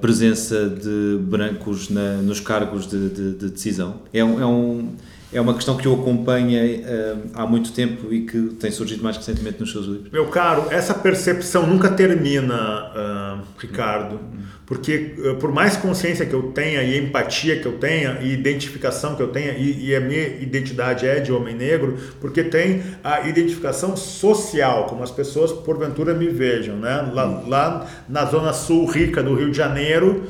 presença 0.00 0.68
de 0.68 1.18
brancos 1.20 1.88
na, 1.88 2.16
nos 2.16 2.40
cargos 2.40 2.86
de, 2.86 3.08
de, 3.08 3.32
de 3.34 3.50
decisão. 3.50 4.00
É 4.12 4.18
é 4.18 4.46
um 4.46 4.88
é 5.32 5.40
uma 5.40 5.54
questão 5.54 5.76
que 5.76 5.86
eu 5.86 5.94
acompanhei 5.94 6.80
uh, 6.80 7.30
há 7.34 7.46
muito 7.46 7.72
tempo 7.72 8.12
e 8.12 8.22
que 8.22 8.40
tem 8.54 8.70
surgido 8.70 9.02
mais 9.02 9.16
recentemente 9.16 9.60
nos 9.60 9.70
seus 9.70 9.86
livros. 9.86 10.10
Meu 10.10 10.26
caro, 10.26 10.66
essa 10.70 10.92
percepção 10.92 11.66
nunca 11.66 11.88
termina, 11.88 12.90
uh, 12.90 13.42
Ricardo, 13.56 14.18
porque 14.66 15.14
uh, 15.18 15.36
por 15.36 15.52
mais 15.52 15.76
consciência 15.76 16.26
que 16.26 16.34
eu 16.34 16.50
tenha 16.50 16.82
e 16.82 16.98
empatia 16.98 17.60
que 17.60 17.66
eu 17.66 17.78
tenha 17.78 18.18
e 18.20 18.32
identificação 18.32 19.14
que 19.14 19.22
eu 19.22 19.28
tenha 19.28 19.52
e, 19.52 19.90
e, 19.90 19.94
a 19.94 20.00
minha 20.00 20.26
identidade 20.26 21.06
é 21.06 21.20
de 21.20 21.32
homem 21.32 21.54
negro, 21.54 21.96
porque 22.20 22.42
tem 22.42 22.82
a 23.04 23.20
identificação 23.20 23.96
social, 23.96 24.86
como 24.86 25.04
as 25.04 25.12
pessoas 25.12 25.52
porventura 25.52 26.12
me 26.12 26.28
vejam, 26.28 26.76
né? 26.76 27.08
Lá, 27.12 27.24
lá 27.46 27.86
na 28.08 28.24
zona 28.24 28.52
sul 28.52 28.86
rica 28.86 29.22
do 29.22 29.34
Rio 29.34 29.50
de 29.50 29.56
Janeiro, 29.56 30.24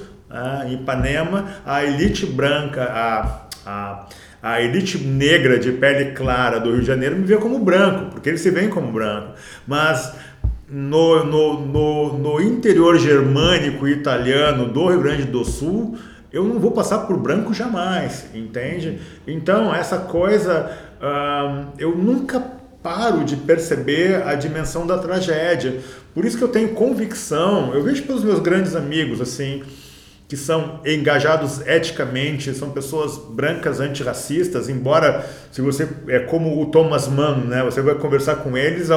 em 0.68 0.74
Ipanema, 0.74 1.56
a 1.66 1.84
elite 1.84 2.24
branca, 2.24 2.84
a, 2.84 3.46
a 3.66 4.06
a 4.42 4.60
elite 4.60 4.98
negra 4.98 5.58
de 5.58 5.72
pele 5.72 6.12
clara 6.12 6.58
do 6.58 6.70
Rio 6.70 6.80
de 6.80 6.86
Janeiro 6.86 7.16
me 7.16 7.24
vê 7.24 7.36
como 7.36 7.58
branco, 7.58 8.10
porque 8.12 8.28
eles 8.28 8.40
se 8.40 8.50
veem 8.50 8.70
como 8.70 8.90
branco. 8.90 9.34
Mas 9.66 10.14
no, 10.68 11.24
no, 11.24 11.66
no, 11.66 12.18
no 12.18 12.40
interior 12.40 12.98
germânico 12.98 13.86
e 13.86 13.92
italiano 13.92 14.66
do 14.66 14.88
Rio 14.88 15.00
Grande 15.00 15.24
do 15.24 15.44
Sul, 15.44 15.98
eu 16.32 16.44
não 16.44 16.60
vou 16.60 16.70
passar 16.70 17.00
por 17.00 17.16
branco 17.18 17.52
jamais, 17.52 18.26
entende? 18.32 19.00
Então, 19.26 19.74
essa 19.74 19.98
coisa, 19.98 20.70
eu 21.76 21.96
nunca 21.96 22.40
paro 22.82 23.24
de 23.24 23.36
perceber 23.36 24.22
a 24.26 24.34
dimensão 24.34 24.86
da 24.86 24.96
tragédia. 24.96 25.80
Por 26.14 26.24
isso 26.24 26.38
que 26.38 26.44
eu 26.44 26.48
tenho 26.48 26.70
convicção, 26.70 27.74
eu 27.74 27.82
vejo 27.82 28.04
pelos 28.04 28.24
meus 28.24 28.40
grandes 28.40 28.74
amigos, 28.74 29.20
assim, 29.20 29.62
que 30.30 30.36
são 30.36 30.78
engajados 30.86 31.60
eticamente, 31.66 32.54
são 32.54 32.70
pessoas 32.70 33.18
brancas 33.18 33.80
antirracistas, 33.80 34.68
embora 34.68 35.28
se 35.50 35.60
você 35.60 35.88
é 36.06 36.20
como 36.20 36.62
o 36.62 36.66
Thomas 36.66 37.08
Mann, 37.08 37.38
né, 37.38 37.64
você 37.64 37.82
vai 37.82 37.96
conversar 37.96 38.36
com 38.36 38.56
eles, 38.56 38.90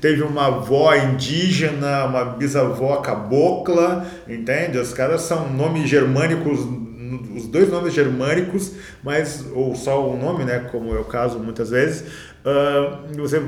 teve 0.00 0.24
uma 0.24 0.48
avó 0.48 0.92
indígena, 0.92 2.06
uma 2.06 2.24
bisavó 2.24 2.96
cabocla, 2.96 4.04
entende? 4.28 4.76
Os 4.76 4.92
caras 4.92 5.20
são 5.22 5.48
nomes 5.52 5.88
germânicos, 5.88 6.58
os 7.32 7.46
dois 7.46 7.70
nomes 7.70 7.94
germânicos, 7.94 8.72
mas 9.04 9.46
ou 9.54 9.76
só 9.76 10.04
o 10.10 10.18
nome, 10.18 10.42
né, 10.44 10.66
como 10.72 10.96
é 10.96 10.98
o 10.98 11.04
caso 11.04 11.38
muitas 11.38 11.70
vezes, 11.70 12.00
uh, 12.44 13.16
você 13.16 13.40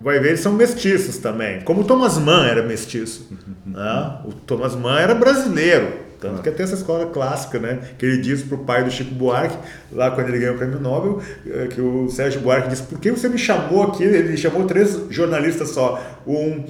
vai 0.00 0.18
ver 0.20 0.28
eles 0.28 0.40
são 0.40 0.54
mestiços 0.54 1.18
também, 1.18 1.60
como 1.60 1.84
Thomas 1.84 2.16
Mann 2.16 2.46
era 2.46 2.62
mestiço, 2.62 3.28
né? 3.66 4.20
o 4.24 4.32
Thomas 4.32 4.74
Mann 4.74 4.96
era 4.96 5.14
brasileiro 5.14 6.08
tanto 6.20 6.42
que 6.42 6.48
até 6.48 6.62
essa 6.62 6.74
escola 6.74 7.06
clássica, 7.06 7.58
né? 7.58 7.78
Que 7.98 8.04
ele 8.04 8.18
disse 8.18 8.44
para 8.44 8.56
o 8.56 8.64
pai 8.64 8.84
do 8.84 8.90
Chico 8.90 9.14
Buarque, 9.14 9.56
lá 9.90 10.10
quando 10.10 10.28
ele 10.28 10.38
ganhou 10.38 10.54
o 10.54 10.58
prêmio 10.58 10.78
Nobel, 10.78 11.22
eh, 11.46 11.68
que 11.68 11.80
o 11.80 12.08
Sérgio 12.10 12.40
Buarque 12.42 12.68
disse: 12.68 12.82
Por 12.82 12.98
que 12.98 13.10
você 13.10 13.28
me 13.28 13.38
chamou 13.38 13.84
aqui? 13.84 14.04
Ele 14.04 14.36
chamou 14.36 14.64
três 14.64 15.00
jornalistas 15.08 15.70
só. 15.70 16.00
Um, 16.26 16.64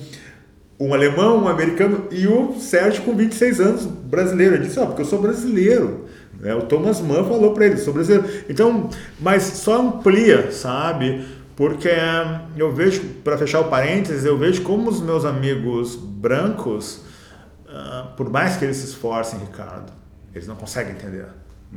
um 0.78 0.94
alemão, 0.94 1.44
um 1.44 1.48
americano 1.48 2.06
e 2.10 2.26
o 2.26 2.54
Sérgio 2.58 3.02
com 3.02 3.14
26 3.14 3.60
anos, 3.60 3.86
brasileiro. 3.86 4.54
Ele 4.54 4.66
disse: 4.66 4.78
Ah, 4.78 4.86
porque 4.86 5.02
eu 5.02 5.06
sou 5.06 5.20
brasileiro. 5.20 6.06
É, 6.42 6.54
o 6.54 6.62
Thomas 6.62 7.00
Mann 7.00 7.24
falou 7.24 7.52
para 7.52 7.66
ele: 7.66 7.76
sou 7.76 7.92
brasileiro. 7.92 8.28
Então, 8.48 8.88
mas 9.18 9.42
só 9.42 9.80
amplia, 9.80 10.52
sabe? 10.52 11.26
Porque 11.56 11.90
eu 12.56 12.72
vejo, 12.72 13.02
para 13.22 13.36
fechar 13.36 13.60
o 13.60 13.64
parênteses, 13.64 14.24
eu 14.24 14.38
vejo 14.38 14.62
como 14.62 14.88
os 14.88 15.02
meus 15.02 15.26
amigos 15.26 15.94
brancos 15.94 17.02
ah, 17.72 18.12
por 18.16 18.30
mais 18.30 18.56
que 18.56 18.64
eles 18.64 18.78
se 18.78 18.86
esforcem, 18.86 19.38
Ricardo, 19.40 19.92
eles 20.34 20.46
não 20.46 20.56
conseguem 20.56 20.92
entender 20.92 21.26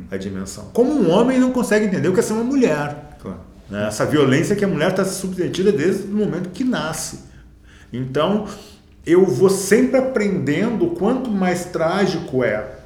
a 0.10 0.18
dimensão. 0.18 0.70
Como 0.74 0.92
um 0.92 1.10
homem 1.12 1.40
não 1.40 1.52
consegue 1.52 1.86
entender 1.86 2.08
o 2.08 2.14
que 2.14 2.20
é 2.20 2.24
ser 2.24 2.34
uma 2.34 2.44
mulher. 2.44 3.18
Claro. 3.22 3.40
Né? 3.70 3.88
Essa 3.88 4.06
violência 4.06 4.56
que 4.56 4.66
a 4.66 4.68
mulher 4.68 4.92
está 4.92 5.06
submetida 5.06 5.72
desde 5.72 6.04
o 6.04 6.16
momento 6.16 6.50
que 6.50 6.64
nasce. 6.64 7.20
Então, 7.92 8.48
eu 9.06 9.26
vou 9.26 9.50
sempre 9.50 9.98
aprendendo 9.98 10.88
quanto 10.92 11.30
mais 11.30 11.66
trágico 11.66 12.44
é 12.44 12.50
é, 12.54 12.83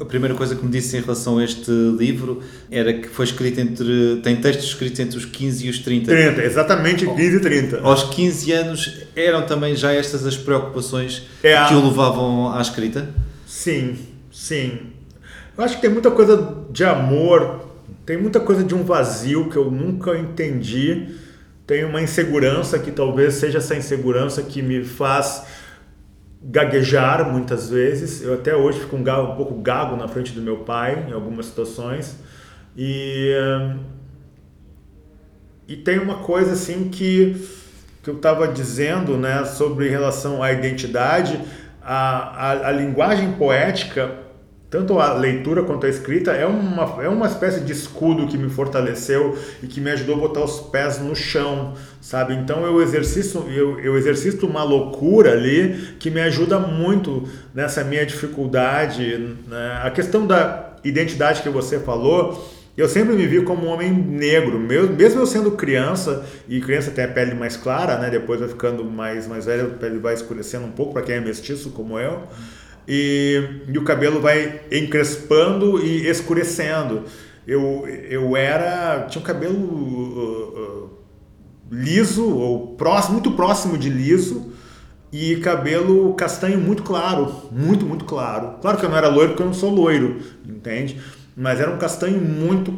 a 0.00 0.04
primeira 0.04 0.34
coisa 0.34 0.56
que 0.56 0.64
me 0.64 0.70
disse 0.70 0.96
em 0.96 1.00
relação 1.00 1.38
a 1.38 1.44
este 1.44 1.70
livro 1.70 2.42
era 2.70 2.92
que 2.92 3.08
foi 3.08 3.24
escrito 3.24 3.60
entre. 3.60 4.20
tem 4.22 4.36
textos 4.36 4.66
escritos 4.66 4.98
entre 4.98 5.16
os 5.16 5.24
15 5.24 5.66
e 5.66 5.70
os 5.70 5.78
30. 5.78 6.06
30, 6.06 6.42
exatamente 6.42 7.06
15 7.06 7.36
e 7.36 7.40
30. 7.40 7.80
Aos 7.80 8.02
15 8.04 8.52
anos 8.52 8.98
eram 9.14 9.46
também 9.46 9.76
já 9.76 9.92
estas 9.92 10.26
as 10.26 10.36
preocupações 10.36 11.22
é 11.42 11.56
a... 11.56 11.66
que 11.66 11.74
o 11.74 11.84
levavam 11.84 12.52
à 12.52 12.60
escrita? 12.60 13.08
Sim, 13.46 13.96
sim. 14.32 14.78
Eu 15.56 15.64
acho 15.64 15.76
que 15.76 15.82
tem 15.82 15.90
muita 15.90 16.10
coisa 16.10 16.56
de 16.70 16.82
amor, 16.84 17.60
tem 18.04 18.16
muita 18.16 18.40
coisa 18.40 18.64
de 18.64 18.74
um 18.74 18.82
vazio 18.82 19.48
que 19.48 19.56
eu 19.56 19.70
nunca 19.70 20.18
entendi. 20.18 21.08
Tem 21.66 21.84
uma 21.84 22.02
insegurança 22.02 22.78
que 22.78 22.90
talvez 22.90 23.34
seja 23.34 23.58
essa 23.58 23.76
insegurança 23.76 24.42
que 24.42 24.60
me 24.60 24.82
faz 24.82 25.44
gaguejar 26.44 27.30
muitas 27.30 27.70
vezes. 27.70 28.22
Eu 28.22 28.34
até 28.34 28.54
hoje 28.54 28.80
fico 28.80 28.96
um, 28.96 29.02
gago, 29.02 29.32
um 29.32 29.36
pouco 29.36 29.54
gago 29.56 29.96
na 29.96 30.08
frente 30.08 30.32
do 30.32 30.42
meu 30.42 30.58
pai 30.58 31.06
em 31.08 31.12
algumas 31.12 31.46
situações. 31.46 32.16
E, 32.76 33.32
e 35.68 35.76
tem 35.76 35.98
uma 35.98 36.16
coisa 36.16 36.52
assim 36.52 36.88
que, 36.88 37.36
que 38.02 38.10
eu 38.10 38.16
estava 38.16 38.48
dizendo 38.48 39.16
né, 39.16 39.44
sobre 39.44 39.88
relação 39.88 40.42
à 40.42 40.52
identidade, 40.52 41.38
a, 41.82 42.50
a, 42.50 42.68
a 42.68 42.72
linguagem 42.72 43.32
poética 43.32 44.21
tanto 44.72 44.98
a 44.98 45.12
leitura 45.12 45.62
quanto 45.64 45.84
a 45.84 45.88
escrita 45.90 46.32
é 46.32 46.46
uma, 46.46 47.04
é 47.04 47.06
uma 47.06 47.26
espécie 47.26 47.60
de 47.60 47.70
escudo 47.72 48.26
que 48.26 48.38
me 48.38 48.48
fortaleceu 48.48 49.36
e 49.62 49.66
que 49.66 49.82
me 49.82 49.90
ajudou 49.90 50.14
a 50.14 50.18
botar 50.18 50.42
os 50.42 50.60
pés 50.60 50.98
no 50.98 51.14
chão, 51.14 51.74
sabe? 52.00 52.32
Então 52.32 52.64
eu 52.64 52.80
exercito, 52.80 53.44
eu, 53.50 53.78
eu 53.80 53.98
exercito 53.98 54.46
uma 54.46 54.62
loucura 54.64 55.32
ali 55.32 55.94
que 55.98 56.10
me 56.10 56.22
ajuda 56.22 56.58
muito 56.58 57.28
nessa 57.54 57.84
minha 57.84 58.06
dificuldade. 58.06 59.36
Né? 59.46 59.80
A 59.84 59.90
questão 59.90 60.26
da 60.26 60.72
identidade 60.82 61.42
que 61.42 61.50
você 61.50 61.78
falou, 61.78 62.50
eu 62.74 62.88
sempre 62.88 63.14
me 63.14 63.26
vi 63.26 63.42
como 63.42 63.66
um 63.66 63.68
homem 63.68 63.92
negro, 63.92 64.58
mesmo 64.58 65.20
eu 65.20 65.26
sendo 65.26 65.50
criança, 65.50 66.24
e 66.48 66.62
criança 66.62 66.90
tem 66.90 67.04
a 67.04 67.08
pele 67.08 67.34
mais 67.34 67.58
clara, 67.58 67.98
né? 67.98 68.08
depois 68.08 68.40
vai 68.40 68.48
ficando 68.48 68.82
mais, 68.86 69.28
mais 69.28 69.44
velha, 69.44 69.64
a 69.64 69.68
pele 69.68 69.98
vai 69.98 70.14
escurecendo 70.14 70.64
um 70.64 70.72
pouco 70.72 70.94
para 70.94 71.02
quem 71.02 71.16
é 71.16 71.20
mestiço 71.20 71.72
como 71.72 71.98
eu 71.98 72.22
e, 72.86 73.62
e 73.68 73.78
o 73.78 73.84
cabelo 73.84 74.20
vai 74.20 74.60
encrespando 74.70 75.84
e 75.84 76.08
escurecendo. 76.08 77.04
Eu, 77.46 77.86
eu 77.86 78.36
era. 78.36 79.06
tinha 79.08 79.20
um 79.20 79.24
cabelo 79.24 79.56
uh, 79.56 80.84
uh, 80.84 80.90
liso, 81.70 82.28
ou 82.28 82.76
próximo, 82.76 83.14
muito 83.14 83.32
próximo 83.32 83.76
de 83.76 83.88
liso, 83.88 84.52
e 85.12 85.36
cabelo 85.36 86.14
castanho 86.14 86.58
muito 86.60 86.82
claro, 86.82 87.50
muito, 87.50 87.84
muito 87.84 88.04
claro. 88.04 88.58
Claro 88.60 88.78
que 88.78 88.84
eu 88.84 88.90
não 88.90 88.96
era 88.96 89.08
loiro 89.08 89.30
porque 89.30 89.42
eu 89.42 89.46
não 89.46 89.54
sou 89.54 89.70
loiro, 89.70 90.20
entende? 90.46 91.00
Mas 91.36 91.60
era 91.60 91.70
um 91.70 91.78
castanho 91.78 92.20
muito 92.20 92.72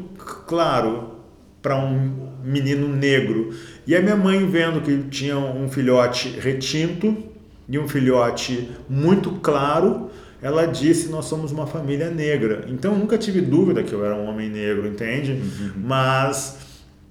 claro 0.46 1.14
para 1.60 1.76
um 1.76 2.32
menino 2.42 2.88
negro. 2.88 3.50
E 3.86 3.94
a 3.96 4.02
minha 4.02 4.16
mãe 4.16 4.46
vendo 4.48 4.80
que 4.80 4.96
tinha 5.08 5.38
um 5.38 5.68
filhote 5.68 6.28
retinto, 6.28 7.33
de 7.68 7.78
um 7.78 7.88
filhote 7.88 8.70
muito 8.88 9.30
claro, 9.42 10.10
ela 10.42 10.66
disse: 10.66 11.08
Nós 11.08 11.24
somos 11.24 11.52
uma 11.52 11.66
família 11.66 12.10
negra. 12.10 12.66
Então 12.68 12.92
eu 12.92 12.98
nunca 12.98 13.16
tive 13.16 13.40
dúvida 13.40 13.82
que 13.82 13.92
eu 13.92 14.04
era 14.04 14.14
um 14.14 14.28
homem 14.28 14.50
negro, 14.50 14.86
entende? 14.86 15.32
Uhum. 15.32 15.72
Mas 15.82 16.58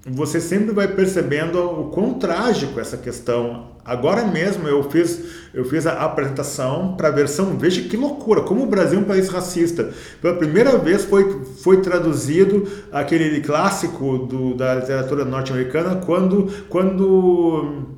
você 0.06 0.42
sempre 0.42 0.74
vai 0.74 0.88
percebendo 0.88 1.60
o 1.60 1.89
quão 1.89 2.16
trágico 2.16 2.80
essa 2.80 2.98
questão. 2.98 3.72
Agora 3.86 4.26
mesmo 4.26 4.68
eu 4.68 4.84
fiz, 4.89 5.22
eu 5.54 5.66
fiz 5.66 5.88
a 5.88 6.04
apresentação 6.04 6.96
para 6.96 7.08
a 7.08 7.12
versão, 7.12 7.58
veja 7.58 7.82
que 7.82 7.98
loucura, 7.98 8.42
como 8.42 8.63
o 8.63 8.68
Brasil 8.68 9.00
é 9.00 9.02
um 9.02 9.06
país 9.06 9.30
racista. 9.30 9.92
Pela 10.22 10.36
primeira 10.36 10.78
vez 10.78 11.04
foi, 11.04 11.44
foi 11.62 11.82
traduzido 11.82 12.68
aquele 12.92 13.42
clássico 13.42 14.20
do, 14.20 14.54
da 14.54 14.76
literatura 14.76 15.26
norte-americana 15.26 15.96
quando, 15.98 16.50
quando 16.70 17.98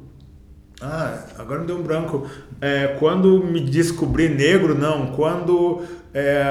ah, 0.81 1.19
agora 1.37 1.61
me 1.61 1.67
deu 1.67 1.77
um 1.77 1.83
branco. 1.83 2.29
É, 2.59 2.95
quando 2.99 3.43
me 3.43 3.61
descobri 3.61 4.29
negro, 4.29 4.75
não. 4.75 5.07
Quando, 5.07 5.83
é, 6.13 6.45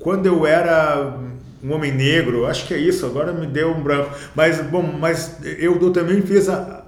quando 0.00 0.26
eu 0.26 0.46
era 0.46 1.18
um 1.62 1.72
homem 1.72 1.92
negro, 1.92 2.46
acho 2.46 2.66
que 2.66 2.74
é 2.74 2.78
isso, 2.78 3.04
agora 3.06 3.32
me 3.32 3.46
deu 3.46 3.70
um 3.70 3.82
branco. 3.82 4.10
Mas, 4.34 4.60
bom, 4.60 4.82
mas 4.82 5.38
eu, 5.42 5.92
também 5.92 6.22
fiz 6.22 6.48
a, 6.48 6.84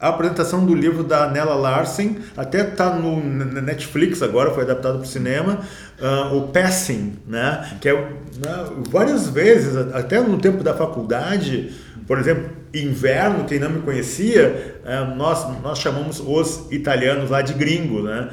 a 0.00 0.08
apresentação 0.08 0.64
do 0.64 0.74
livro 0.74 1.02
da 1.02 1.28
Nella 1.28 1.54
Larsen, 1.54 2.18
até 2.36 2.68
está 2.68 2.94
no 2.94 3.22
Netflix 3.60 4.22
agora, 4.22 4.52
foi 4.52 4.64
adaptado 4.64 4.98
para 4.98 5.04
o 5.04 5.06
cinema, 5.06 5.60
uh, 6.00 6.36
o 6.36 6.48
Passing, 6.48 7.18
né? 7.26 7.78
que 7.80 7.88
é 7.88 7.94
né, 7.94 8.66
várias 8.90 9.28
vezes, 9.28 9.76
até 9.92 10.20
no 10.20 10.38
tempo 10.38 10.62
da 10.62 10.74
faculdade, 10.74 11.74
por 12.06 12.18
exemplo, 12.18 12.50
inverno, 12.72 13.44
quem 13.44 13.58
não 13.58 13.70
me 13.70 13.80
conhecia, 13.82 14.78
uh, 14.84 15.14
nós, 15.16 15.46
nós 15.62 15.78
chamamos 15.78 16.20
os 16.20 16.70
italianos 16.70 17.30
lá 17.30 17.42
de 17.42 17.54
gringo. 17.54 18.02
Né? 18.02 18.30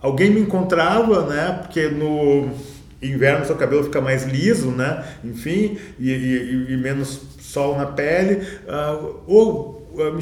Alguém 0.00 0.30
me 0.30 0.40
encontrava, 0.40 1.26
né? 1.26 1.60
porque 1.62 1.88
no 1.88 2.50
inverno 3.02 3.44
seu 3.46 3.56
cabelo 3.56 3.84
fica 3.84 4.00
mais 4.00 4.24
liso, 4.24 4.70
né? 4.70 5.02
Enfim, 5.24 5.78
e, 5.98 6.10
e, 6.10 6.72
e 6.72 6.76
menos 6.76 7.20
sol 7.40 7.76
na 7.76 7.86
pele. 7.86 8.46
Uh, 8.66 9.20
ou 9.26 9.90
uh, 9.94 10.12
me 10.12 10.20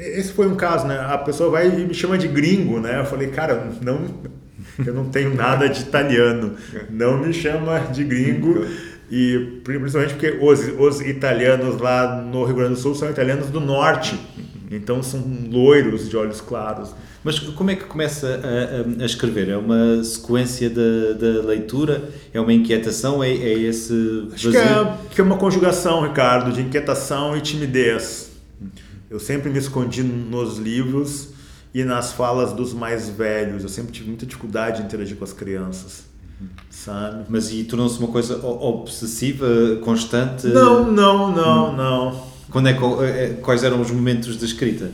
esse 0.00 0.32
foi 0.32 0.46
um 0.46 0.56
caso, 0.56 0.86
né? 0.86 0.98
A 0.98 1.18
pessoa 1.18 1.50
vai 1.50 1.68
e 1.68 1.84
me 1.84 1.92
chama 1.92 2.16
de 2.16 2.26
gringo, 2.26 2.80
né? 2.80 3.00
Eu 3.00 3.04
falei, 3.04 3.28
cara, 3.28 3.70
não, 3.82 4.06
eu 4.84 4.94
não 4.94 5.10
tenho 5.10 5.34
nada 5.34 5.68
de 5.68 5.82
italiano, 5.82 6.54
não 6.88 7.18
me 7.18 7.34
chama 7.34 7.80
de 7.92 8.02
gringo. 8.02 8.64
E 9.10 9.60
principalmente 9.64 10.14
porque 10.14 10.38
os, 10.40 10.60
os 10.78 11.00
italianos 11.00 11.80
lá 11.80 12.22
no 12.22 12.44
Rio 12.44 12.54
Grande 12.54 12.74
do 12.74 12.80
Sul 12.80 12.94
são 12.94 13.10
italianos 13.10 13.48
do 13.48 13.60
norte, 13.60 14.16
então 14.70 15.02
são 15.02 15.20
loiros 15.50 16.08
de 16.08 16.16
olhos 16.16 16.40
claros. 16.40 16.94
Mas 17.24 17.38
como 17.38 17.70
é 17.70 17.76
que 17.76 17.84
começa 17.84 18.40
a, 18.42 19.00
a, 19.00 19.02
a 19.02 19.06
escrever? 19.06 19.48
É 19.48 19.56
uma 19.56 20.02
sequência 20.04 20.70
da, 20.70 21.12
da, 21.18 21.42
leitura? 21.42 22.08
É 22.32 22.40
uma 22.40 22.52
inquietação? 22.52 23.22
É, 23.22 23.30
é 23.30 23.58
esse 23.58 24.28
Acho 24.32 24.50
que 24.50 24.56
é, 24.56 24.96
que 25.10 25.20
é 25.20 25.24
uma 25.24 25.36
conjugação, 25.36 26.02
Ricardo, 26.02 26.52
de 26.52 26.62
inquietação 26.62 27.36
e 27.36 27.40
timidez. 27.40 28.30
Eu 29.10 29.18
sempre 29.18 29.50
me 29.50 29.58
escondi 29.58 30.02
nos 30.02 30.56
livros 30.56 31.30
e 31.74 31.84
nas 31.84 32.12
falas 32.12 32.52
dos 32.52 32.72
mais 32.72 33.08
velhos. 33.08 33.64
Eu 33.64 33.68
sempre 33.68 33.92
tive 33.92 34.08
muita 34.08 34.24
dificuldade 34.24 34.80
em 34.80 34.84
interagir 34.86 35.16
com 35.16 35.24
as 35.24 35.32
crianças. 35.32 36.09
Sabe? 36.70 37.24
Mas 37.28 37.52
e 37.52 37.64
tornou-se 37.64 37.98
uma 37.98 38.08
coisa 38.08 38.44
obsessiva, 38.44 39.46
constante? 39.82 40.46
Não, 40.46 40.90
não, 40.90 41.34
não, 41.34 41.76
não. 41.76 42.30
Quando 42.50 42.68
é, 42.68 42.72
eh, 42.72 43.38
quais 43.42 43.62
eram 43.62 43.80
os 43.80 43.90
momentos 43.90 44.38
de 44.38 44.44
escrita? 44.44 44.90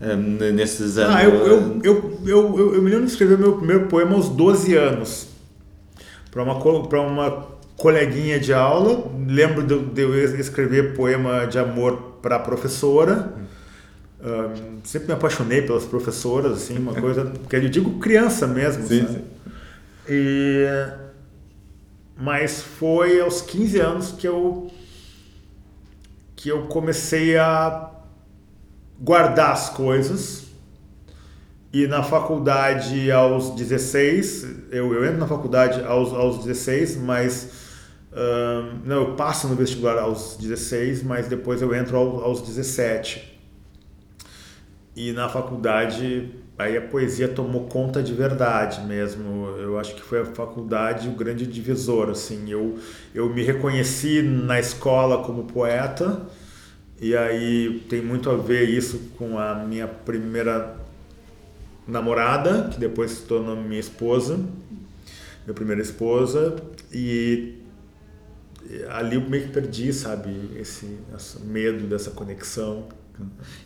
um, 0.00 0.52
nesses 0.52 0.96
anos? 0.96 1.14
Ah, 1.14 1.24
eu, 1.24 1.34
eu, 1.46 1.80
eu, 1.82 2.20
eu, 2.26 2.74
eu, 2.74 2.82
me 2.82 2.90
lembro 2.90 3.06
de 3.06 3.12
escrever 3.12 3.38
meu 3.38 3.56
primeiro 3.56 3.86
poema 3.86 4.14
aos 4.14 4.28
12 4.28 4.74
anos. 4.74 5.28
Para 6.30 6.42
uma, 6.42 6.54
uma 6.54 7.46
coleguinha 7.76 8.40
de 8.40 8.52
aula. 8.52 9.10
Lembro 9.28 9.62
de, 9.62 9.78
de 9.78 10.02
eu 10.02 10.40
escrever 10.40 10.94
poema 10.94 11.46
de 11.46 11.58
amor 11.58 12.18
para 12.22 12.36
a 12.36 12.38
professora. 12.38 13.34
Um, 14.22 14.80
sempre 14.84 15.08
me 15.08 15.14
apaixonei 15.14 15.62
pelas 15.62 15.84
professoras, 15.84 16.52
assim, 16.52 16.78
uma 16.78 16.94
coisa. 17.00 17.30
que 17.48 17.56
eu 17.56 17.68
digo 17.68 17.98
criança 17.98 18.46
mesmo. 18.46 18.86
Sim, 18.86 19.06
sim. 19.06 19.24
E, 20.12 20.66
mas 22.16 22.60
foi 22.60 23.20
aos 23.20 23.40
15 23.40 23.78
anos 23.78 24.10
que 24.10 24.26
eu 24.26 24.68
que 26.34 26.48
eu 26.48 26.66
comecei 26.66 27.36
a 27.36 27.90
guardar 28.98 29.52
as 29.52 29.68
coisas. 29.70 30.46
E 31.72 31.86
na 31.86 32.02
faculdade 32.02 33.12
aos 33.12 33.50
16, 33.50 34.72
eu, 34.72 34.92
eu 34.92 35.04
entro 35.04 35.18
na 35.18 35.28
faculdade 35.28 35.80
aos, 35.84 36.12
aos 36.12 36.44
16, 36.44 36.96
mas. 36.96 37.70
Uh, 38.10 38.80
não, 38.84 38.96
eu 38.96 39.14
passo 39.14 39.46
no 39.46 39.54
vestibular 39.54 39.96
aos 39.98 40.36
16, 40.36 41.04
mas 41.04 41.28
depois 41.28 41.62
eu 41.62 41.72
entro 41.72 41.96
aos, 41.96 42.22
aos 42.24 42.42
17. 42.42 43.38
E 44.96 45.12
na 45.12 45.28
faculdade, 45.28 46.34
aí 46.60 46.76
a 46.76 46.80
poesia 46.80 47.28
tomou 47.28 47.66
conta 47.66 48.02
de 48.02 48.12
verdade 48.12 48.80
mesmo. 48.86 49.46
Eu 49.58 49.78
acho 49.78 49.94
que 49.94 50.02
foi 50.02 50.20
a 50.20 50.24
faculdade 50.24 51.08
o 51.08 51.12
grande 51.12 51.46
divisor. 51.46 52.10
Assim, 52.10 52.50
eu, 52.50 52.78
eu 53.14 53.28
me 53.28 53.42
reconheci 53.42 54.22
na 54.22 54.58
escola 54.60 55.24
como 55.24 55.44
poeta 55.44 56.20
e 57.00 57.16
aí 57.16 57.82
tem 57.88 58.02
muito 58.02 58.28
a 58.28 58.36
ver 58.36 58.68
isso 58.68 58.98
com 59.16 59.38
a 59.38 59.54
minha 59.54 59.88
primeira 59.88 60.76
namorada, 61.86 62.68
que 62.70 62.78
depois 62.78 63.10
se 63.12 63.22
tornou 63.22 63.56
minha 63.56 63.80
esposa, 63.80 64.36
minha 65.44 65.54
primeira 65.54 65.80
esposa, 65.80 66.56
e 66.92 67.54
ali 68.90 69.16
eu 69.16 69.22
meio 69.22 69.44
que 69.44 69.52
perdi, 69.52 69.92
sabe, 69.92 70.30
esse, 70.56 70.98
esse 71.16 71.40
medo 71.40 71.86
dessa 71.86 72.10
conexão. 72.10 72.86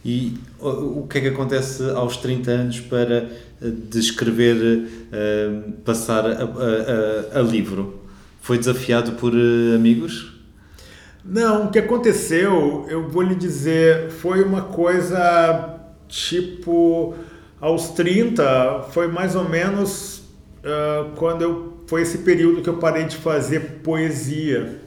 E 0.05 0.35
o 0.61 1.07
que 1.09 1.19
é 1.19 1.21
que 1.23 1.29
acontece 1.29 1.83
aos 1.91 2.17
30 2.17 2.51
anos 2.51 2.81
para 2.81 3.17
eh, 3.17 3.71
descrever, 3.91 4.89
eh, 5.13 5.61
passar 5.85 6.27
a, 6.27 6.33
a, 6.33 7.37
a, 7.37 7.41
a 7.41 7.43
livro? 7.43 8.01
Foi 8.41 8.59
desafiado 8.59 9.13
por 9.13 9.33
eh, 9.35 9.75
amigos? 9.75 10.35
Não, 11.25 11.67
o 11.67 11.71
que 11.71 11.79
aconteceu, 11.79 12.87
eu 12.89 13.09
vou 13.09 13.23
lhe 13.23 13.35
dizer, 13.35 14.11
foi 14.11 14.43
uma 14.43 14.63
coisa 14.63 15.81
tipo 16.07 17.15
aos 17.59 17.89
30, 17.91 18.89
foi 18.91 19.09
mais 19.09 19.35
ou 19.35 19.49
menos 19.49 20.19
uh, 20.59 21.11
quando 21.17 21.43
eu 21.43 21.75
foi 21.87 22.03
esse 22.03 22.19
período 22.19 22.63
que 22.63 22.69
eu 22.69 22.77
parei 22.77 23.05
de 23.05 23.17
fazer 23.17 23.81
poesia, 23.83 24.81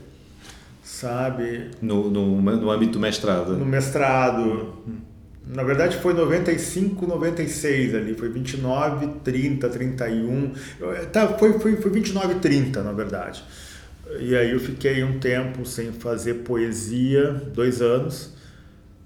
sabe? 0.98 1.70
No, 1.82 2.10
no, 2.10 2.42
no 2.42 2.72
âmbito 2.72 2.94
do 2.94 3.00
mestrado? 3.00 3.56
No 3.56 3.66
mestrado. 3.66 4.74
Na 5.46 5.64
verdade 5.64 5.98
foi 5.98 6.14
95, 6.14 7.08
96 7.08 7.96
ali, 7.96 8.14
foi 8.16 8.30
29, 8.30 9.08
30, 9.24 9.70
31. 9.70 10.54
Tá, 11.12 11.28
foi, 11.38 11.58
foi, 11.60 11.78
foi 11.78 11.92
29, 11.92 12.36
30 12.36 12.84
na 12.84 12.92
verdade. 12.92 13.44
E 14.20 14.36
aí 14.36 14.52
eu 14.52 14.60
fiquei 14.60 15.04
um 15.04 15.20
tempo 15.20 15.66
sem 15.66 15.92
fazer 15.92 16.36
poesia, 16.36 17.32
dois 17.54 17.82
anos. 17.82 18.36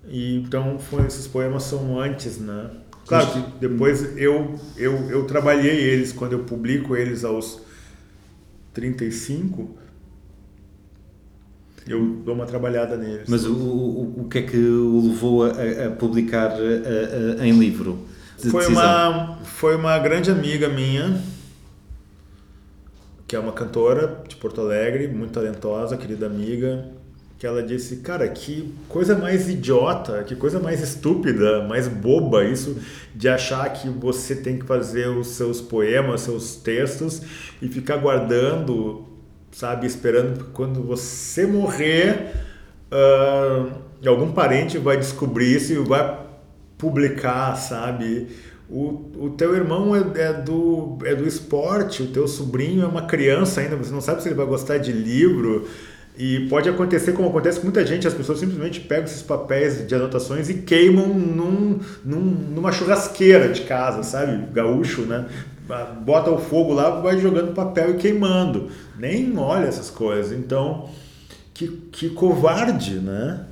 E 0.07 0.37
então 0.37 0.79
foi, 0.79 1.05
esses 1.05 1.27
poemas 1.27 1.63
são 1.63 1.99
antes, 1.99 2.39
né? 2.39 2.71
Claro 3.05 3.27
que 3.27 3.59
depois 3.59 4.17
eu, 4.17 4.55
eu, 4.77 4.93
eu 5.09 5.25
trabalhei 5.25 5.75
eles, 5.75 6.13
quando 6.13 6.33
eu 6.33 6.39
publico 6.39 6.95
eles 6.95 7.25
aos 7.25 7.61
35, 8.73 9.75
eu 11.87 12.21
dou 12.23 12.35
uma 12.35 12.45
trabalhada 12.45 12.95
neles. 12.97 13.27
Mas 13.27 13.45
o, 13.45 13.53
o, 13.53 14.21
o 14.21 14.27
que 14.29 14.39
é 14.39 14.41
que 14.43 14.57
o 14.57 15.09
levou 15.09 15.43
a, 15.45 15.49
a 15.87 15.91
publicar 15.91 16.51
a, 16.51 17.41
a, 17.41 17.47
em 17.47 17.53
livro? 17.53 18.07
foi 18.49 18.65
uma, 18.67 19.37
foi 19.43 19.75
uma 19.75 19.99
grande 19.99 20.31
amiga 20.31 20.67
minha 20.67 21.21
que 23.31 23.35
é 23.37 23.39
uma 23.39 23.53
cantora 23.53 24.23
de 24.27 24.35
Porto 24.35 24.59
Alegre, 24.59 25.07
muito 25.07 25.31
talentosa, 25.31 25.95
querida 25.95 26.25
amiga, 26.25 26.89
que 27.39 27.47
ela 27.47 27.63
disse, 27.63 28.01
cara, 28.01 28.27
que 28.27 28.75
coisa 28.89 29.15
mais 29.17 29.47
idiota, 29.47 30.21
que 30.25 30.35
coisa 30.35 30.59
mais 30.59 30.81
estúpida, 30.81 31.63
mais 31.65 31.87
boba 31.87 32.43
isso 32.43 32.75
de 33.15 33.29
achar 33.29 33.71
que 33.71 33.87
você 33.87 34.35
tem 34.35 34.59
que 34.59 34.65
fazer 34.65 35.07
os 35.07 35.27
seus 35.27 35.61
poemas, 35.61 36.19
seus 36.19 36.57
textos 36.57 37.21
e 37.61 37.69
ficar 37.69 37.95
guardando, 37.95 39.07
sabe, 39.51 39.85
esperando 39.85 40.45
quando 40.53 40.81
você 40.81 41.45
morrer, 41.45 42.33
uh, 42.91 43.71
algum 44.07 44.31
parente 44.31 44.77
vai 44.77 44.97
descobrir 44.97 45.55
isso 45.55 45.73
e 45.73 45.77
vai 45.77 46.19
publicar, 46.77 47.55
sabe? 47.55 48.27
O, 48.69 49.25
o 49.25 49.29
teu 49.31 49.53
irmão 49.55 49.95
é, 49.95 49.99
é, 50.15 50.33
do, 50.33 50.97
é 51.03 51.13
do 51.13 51.27
esporte, 51.27 52.01
o 52.01 52.07
teu 52.07 52.27
sobrinho 52.27 52.83
é 52.83 52.87
uma 52.87 53.01
criança 53.03 53.61
ainda, 53.61 53.75
você 53.75 53.91
não 53.91 54.01
sabe 54.01 54.23
se 54.23 54.29
ele 54.29 54.35
vai 54.35 54.45
gostar 54.45 54.77
de 54.77 54.91
livro. 54.91 55.67
E 56.17 56.47
pode 56.49 56.69
acontecer 56.69 57.13
como 57.13 57.29
acontece 57.29 57.59
com 57.59 57.65
muita 57.65 57.85
gente, 57.85 58.07
as 58.07 58.13
pessoas 58.13 58.39
simplesmente 58.39 58.79
pegam 58.81 59.05
esses 59.05 59.21
papéis 59.21 59.87
de 59.87 59.95
anotações 59.95 60.49
e 60.49 60.55
queimam 60.55 61.07
num, 61.07 61.79
num, 62.03 62.19
numa 62.19 62.71
churrasqueira 62.71 63.49
de 63.49 63.61
casa, 63.61 64.03
sabe? 64.03 64.45
Gaúcho, 64.53 65.01
né? 65.01 65.25
Bota 66.03 66.31
o 66.31 66.37
fogo 66.37 66.73
lá, 66.73 67.01
vai 67.01 67.19
jogando 67.19 67.53
papel 67.53 67.91
e 67.91 67.97
queimando. 67.97 68.69
Nem 68.97 69.37
olha 69.37 69.65
essas 69.65 69.89
coisas. 69.89 70.37
Então, 70.37 70.89
que, 71.53 71.67
que 71.91 72.09
covarde, 72.09 72.95
né? 72.95 73.45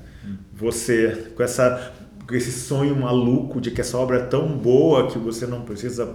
Você, 0.54 1.32
com, 1.36 1.44
essa, 1.44 1.94
com 2.28 2.36
esse 2.36 2.52
sonho 2.52 2.96
maluco 2.96 3.62
de 3.62 3.72
que 3.72 3.82
essa 3.82 3.98
obra 3.98 4.18
é 4.18 4.24
tão 4.24 4.48
boa 4.50 5.08
que 5.08 5.18
você 5.18 5.46
não 5.48 5.62
precisa 5.62 6.06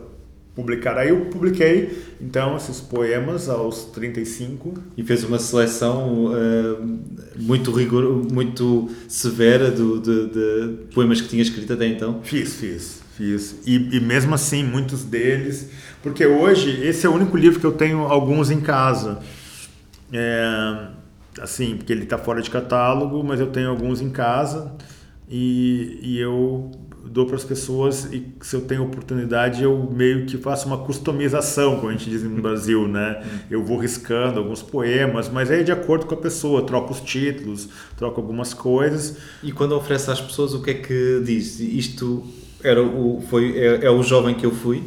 publicar. 0.54 0.96
Aí 0.96 1.08
eu 1.08 1.26
publiquei, 1.26 1.98
então, 2.20 2.56
esses 2.56 2.80
poemas 2.80 3.48
aos 3.48 3.86
35. 3.86 4.74
E 4.96 5.02
fez 5.02 5.24
uma 5.24 5.38
seleção 5.38 6.26
uh, 6.26 6.98
muito 7.36 7.72
rigor, 7.72 8.24
muito 8.32 8.88
severa 9.08 9.70
do, 9.70 10.00
de, 10.00 10.26
de, 10.28 10.76
poemas 10.94 11.20
que 11.20 11.28
tinha 11.28 11.42
escrito 11.42 11.72
até 11.72 11.86
então? 11.86 12.20
Fiz, 12.22 12.54
fiz, 12.54 13.02
fiz. 13.16 13.60
E, 13.66 13.96
e 13.96 14.00
mesmo 14.00 14.34
assim, 14.34 14.62
muitos 14.62 15.04
deles... 15.04 15.70
Porque 16.04 16.26
hoje, 16.26 16.86
esse 16.86 17.06
é 17.06 17.08
o 17.08 17.14
único 17.14 17.34
livro 17.34 17.58
que 17.58 17.64
eu 17.64 17.72
tenho 17.72 18.00
alguns 18.00 18.50
em 18.50 18.60
casa. 18.60 19.20
É, 20.12 20.88
assim, 21.40 21.78
porque 21.78 21.90
ele 21.94 22.02
está 22.02 22.18
fora 22.18 22.42
de 22.42 22.50
catálogo, 22.50 23.24
mas 23.24 23.40
eu 23.40 23.46
tenho 23.46 23.70
alguns 23.70 24.02
em 24.02 24.10
casa. 24.10 24.76
E, 25.26 25.98
e 26.02 26.18
eu 26.20 26.70
dou 27.06 27.24
para 27.24 27.36
as 27.36 27.44
pessoas 27.44 28.12
e 28.12 28.34
se 28.40 28.56
eu 28.56 28.62
tenho 28.62 28.82
oportunidade 28.82 29.62
eu 29.62 29.90
meio 29.90 30.26
que 30.26 30.36
faço 30.36 30.66
uma 30.66 30.78
customização, 30.78 31.76
como 31.76 31.88
a 31.88 31.92
gente 31.92 32.10
diz 32.10 32.22
no 32.22 32.42
Brasil, 32.42 32.86
né? 32.86 33.24
Eu 33.50 33.64
vou 33.64 33.78
riscando 33.78 34.38
alguns 34.40 34.62
poemas, 34.62 35.28
mas 35.30 35.50
é 35.50 35.62
de 35.62 35.72
acordo 35.72 36.04
com 36.04 36.14
a 36.14 36.18
pessoa, 36.18 36.66
troco 36.66 36.92
os 36.92 37.00
títulos, 37.00 37.68
troco 37.96 38.20
algumas 38.20 38.52
coisas. 38.52 39.16
E 39.42 39.52
quando 39.52 39.72
oferece 39.72 40.10
às 40.10 40.20
pessoas, 40.20 40.52
o 40.52 40.62
que 40.62 40.70
é 40.70 40.74
que 40.74 41.22
diz? 41.24 41.60
Isto 41.60 42.26
era 42.64 42.82
o, 42.82 43.22
foi, 43.28 43.56
é, 43.56 43.86
é 43.86 43.90
o 43.90 44.02
jovem 44.02 44.34
que 44.34 44.44
eu 44.44 44.50
fui? 44.50 44.82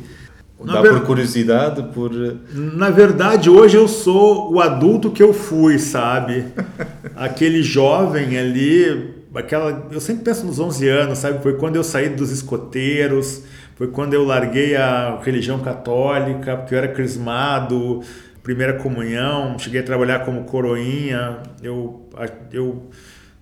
Dá 0.65 0.81
ver... 0.81 0.93
por 0.93 1.01
curiosidade, 1.01 1.83
por... 1.93 2.11
Na 2.51 2.89
verdade, 2.89 3.49
hoje 3.49 3.77
eu 3.77 3.87
sou 3.87 4.51
o 4.51 4.59
adulto 4.59 5.11
que 5.11 5.21
eu 5.21 5.31
fui, 5.31 5.77
sabe? 5.77 6.45
Aquele 7.15 7.61
jovem 7.61 8.37
ali, 8.37 9.13
aquela, 9.35 9.87
eu 9.91 10.01
sempre 10.01 10.23
penso 10.23 10.45
nos 10.45 10.59
11 10.59 10.87
anos, 10.87 11.19
sabe? 11.19 11.43
Foi 11.43 11.53
quando 11.53 11.75
eu 11.75 11.83
saí 11.83 12.09
dos 12.09 12.31
escoteiros, 12.31 13.43
foi 13.75 13.87
quando 13.87 14.15
eu 14.15 14.25
larguei 14.25 14.75
a 14.75 15.19
religião 15.23 15.59
católica, 15.59 16.57
porque 16.57 16.73
eu 16.73 16.79
era 16.79 16.87
crismado, 16.87 18.01
primeira 18.41 18.73
comunhão, 18.73 19.59
cheguei 19.59 19.81
a 19.81 19.83
trabalhar 19.83 20.25
como 20.25 20.43
coroinha, 20.45 21.37
eu, 21.61 22.09
eu 22.51 22.89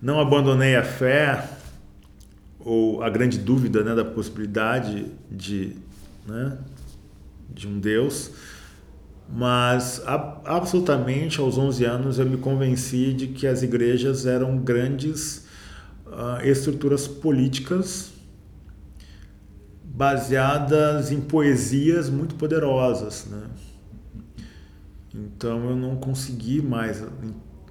não 0.02 0.20
abandonei 0.20 0.76
a 0.76 0.82
fé, 0.82 1.42
ou 2.66 3.00
a 3.00 3.08
grande 3.08 3.38
dúvida 3.38 3.84
né, 3.84 3.94
da 3.94 4.04
possibilidade 4.04 5.06
de, 5.30 5.76
né, 6.26 6.58
de 7.48 7.68
um 7.68 7.78
Deus, 7.78 8.32
mas 9.32 10.02
a, 10.04 10.40
absolutamente 10.44 11.38
aos 11.38 11.56
11 11.56 11.84
anos 11.84 12.18
eu 12.18 12.26
me 12.26 12.36
convenci 12.36 13.12
de 13.12 13.28
que 13.28 13.46
as 13.46 13.62
igrejas 13.62 14.26
eram 14.26 14.58
grandes 14.58 15.46
uh, 16.06 16.44
estruturas 16.44 17.06
políticas 17.06 18.10
baseadas 19.84 21.12
em 21.12 21.20
poesias 21.20 22.10
muito 22.10 22.34
poderosas, 22.34 23.26
né? 23.30 23.44
Então 25.14 25.70
eu 25.70 25.76
não 25.76 25.96
consegui 25.96 26.60
mais 26.60 27.02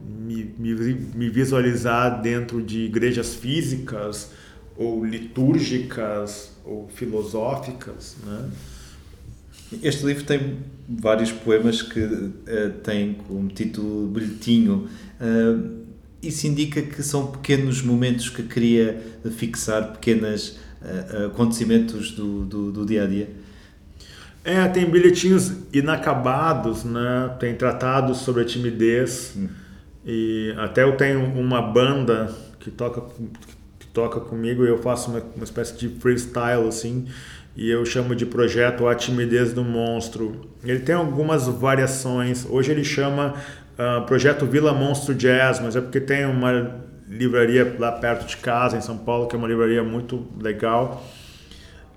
me, 0.01 0.55
me, 0.57 0.73
me, 0.73 1.29
visualizar 1.29 2.21
dentro 2.21 2.63
de 2.63 2.85
igrejas 2.85 3.35
físicas 3.35 4.31
ou 4.77 5.05
litúrgicas 5.05 6.51
ou 6.65 6.87
filosóficas, 6.89 8.17
né? 8.25 8.49
Este 9.81 10.05
livro 10.05 10.23
tem 10.23 10.57
vários 10.87 11.31
poemas 11.31 11.81
que 11.81 11.99
uh, 11.99 12.35
têm 12.83 13.13
como 13.13 13.47
título 13.49 14.07
Bilhetinho. 14.07 14.87
Uh, 15.19 15.85
isso 16.21 16.47
indica 16.47 16.81
que 16.81 17.01
são 17.01 17.27
pequenos 17.27 17.81
momentos 17.81 18.29
que 18.29 18.43
queria 18.43 19.01
fixar, 19.37 19.93
pequenos 19.93 20.59
uh, 20.81 21.27
acontecimentos 21.27 22.11
do, 22.11 22.45
do, 22.45 22.71
do, 22.71 22.85
dia 22.85 23.03
a 23.03 23.07
dia? 23.07 23.29
É, 24.43 24.67
tem 24.67 24.89
bilhetinhos 24.89 25.51
inacabados, 25.73 26.83
né? 26.83 27.35
Tem 27.39 27.55
tratados 27.55 28.19
sobre 28.19 28.43
a 28.43 28.45
timidez. 28.45 29.33
Hum. 29.35 29.47
E 30.05 30.53
até 30.57 30.83
eu 30.83 30.95
tenho 30.95 31.25
uma 31.25 31.61
banda 31.61 32.31
que 32.59 32.69
toca, 32.69 33.01
que 33.01 33.54
toca 33.95 34.19
comigo 34.19 34.63
e 34.65 34.67
eu 34.67 34.77
faço 34.77 35.09
uma, 35.09 35.23
uma 35.35 35.43
espécie 35.43 35.75
de 35.77 35.89
freestyle 35.89 36.67
assim 36.67 37.07
e 37.55 37.69
eu 37.69 37.85
chamo 37.85 38.13
de 38.13 38.25
projeto 38.25 38.85
A 38.85 38.93
Timidez 38.93 39.53
do 39.53 39.63
Monstro. 39.63 40.41
Ele 40.61 40.79
tem 40.79 40.93
algumas 40.93 41.47
variações. 41.47 42.45
Hoje 42.49 42.71
ele 42.71 42.83
chama 42.83 43.33
uh, 43.79 44.05
Projeto 44.05 44.45
Vila 44.45 44.73
Monstro 44.73 45.15
Jazz, 45.15 45.61
mas 45.61 45.73
é 45.75 45.81
porque 45.81 46.01
tem 46.01 46.25
uma 46.25 46.81
livraria 47.07 47.75
lá 47.79 47.93
perto 47.93 48.27
de 48.27 48.35
casa, 48.37 48.75
em 48.75 48.81
São 48.81 48.97
Paulo, 48.97 49.27
que 49.27 49.37
é 49.37 49.39
uma 49.39 49.47
livraria 49.47 49.81
muito 49.83 50.27
legal. 50.37 51.01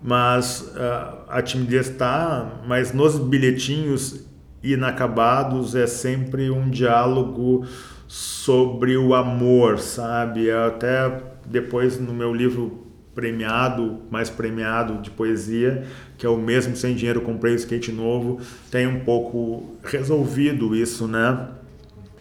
Mas 0.00 0.60
uh, 0.60 1.24
a 1.28 1.42
timidez 1.42 1.88
está, 1.88 2.60
mas 2.64 2.92
nos 2.92 3.18
bilhetinhos 3.18 4.24
inacabados 4.62 5.74
é 5.74 5.88
sempre 5.88 6.50
um 6.50 6.70
diálogo 6.70 7.66
sobre 8.06 8.96
o 8.96 9.12
amor, 9.12 9.80
sabe? 9.80 10.52
Até 10.52 11.20
depois 11.50 11.98
no 12.00 12.12
meu 12.12 12.34
livro 12.34 12.86
premiado, 13.14 13.98
mais 14.10 14.30
premiado 14.30 15.02
de 15.02 15.10
poesia, 15.10 15.82
que 16.16 16.24
é 16.24 16.28
o 16.28 16.36
mesmo 16.36 16.76
Sem 16.76 16.94
Dinheiro 16.94 17.20
Comprei 17.22 17.54
Skate 17.54 17.90
Novo, 17.90 18.40
tem 18.70 18.86
um 18.86 19.00
pouco 19.00 19.76
resolvido 19.82 20.76
isso, 20.76 21.08
né? 21.08 21.48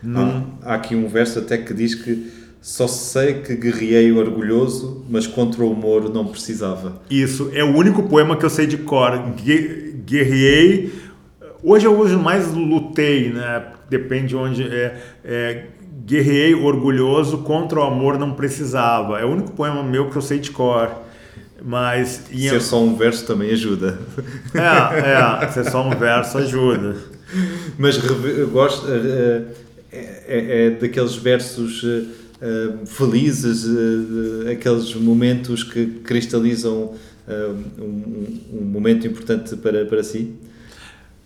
Num... 0.01 0.43
Há, 0.61 0.71
há 0.71 0.73
aqui 0.75 0.95
um 0.95 1.07
verso 1.07 1.39
até 1.39 1.57
que 1.57 1.73
diz 1.73 1.93
que 1.93 2.31
só 2.59 2.87
sei 2.87 3.41
que 3.41 3.55
guerriei 3.55 4.11
orgulhoso, 4.11 5.05
mas 5.09 5.27
contra 5.27 5.63
o 5.63 5.71
humor 5.71 6.11
não 6.11 6.25
precisava. 6.25 7.01
Isso, 7.09 7.51
é 7.53 7.63
o 7.63 7.75
único 7.75 8.03
poema 8.03 8.35
que 8.35 8.43
eu 8.43 8.49
sei 8.49 8.65
de 8.65 8.77
cor. 8.77 9.11
Guerriei. 10.05 10.91
Hoje 11.63 11.85
eu 11.85 11.97
uso 11.99 12.17
mais 12.19 12.53
lutei, 12.53 13.31
né? 13.31 13.67
Depende 13.89 14.27
de 14.27 14.35
onde. 14.35 14.63
É, 14.63 15.01
é, 15.23 15.65
guerriei 16.07 16.55
orgulhoso, 16.55 17.39
contra 17.39 17.81
o 17.81 17.83
amor 17.83 18.17
não 18.17 18.31
precisava. 18.31 19.19
É 19.19 19.25
o 19.25 19.29
único 19.29 19.51
poema 19.51 19.83
meu 19.83 20.09
que 20.09 20.15
eu 20.15 20.21
sei 20.21 20.39
de 20.39 20.51
cor. 20.51 20.89
Mas. 21.61 22.23
Ser 22.31 22.61
só 22.61 22.81
um 22.81 22.95
verso 22.95 23.25
também 23.27 23.51
ajuda. 23.51 23.99
É, 24.53 25.43
é, 25.43 25.47
ser 25.49 25.69
só 25.69 25.85
um 25.85 25.89
verso 25.89 26.37
ajuda. 26.37 26.95
Mas 27.77 27.97
gosto. 28.51 28.87
Uh, 28.87 29.67
é, 29.91 30.23
é, 30.27 30.65
é 30.65 30.69
daqueles 30.71 31.15
versos 31.15 31.83
uh, 31.83 32.85
felizes, 32.85 33.65
aqueles 34.51 34.93
momentos 34.95 35.63
que 35.63 35.85
cristalizam 36.03 36.93
um, 37.79 38.57
um, 38.57 38.65
momento 38.65 39.07
importante 39.07 39.55
para, 39.55 39.85
para 39.85 40.03
si? 40.03 40.35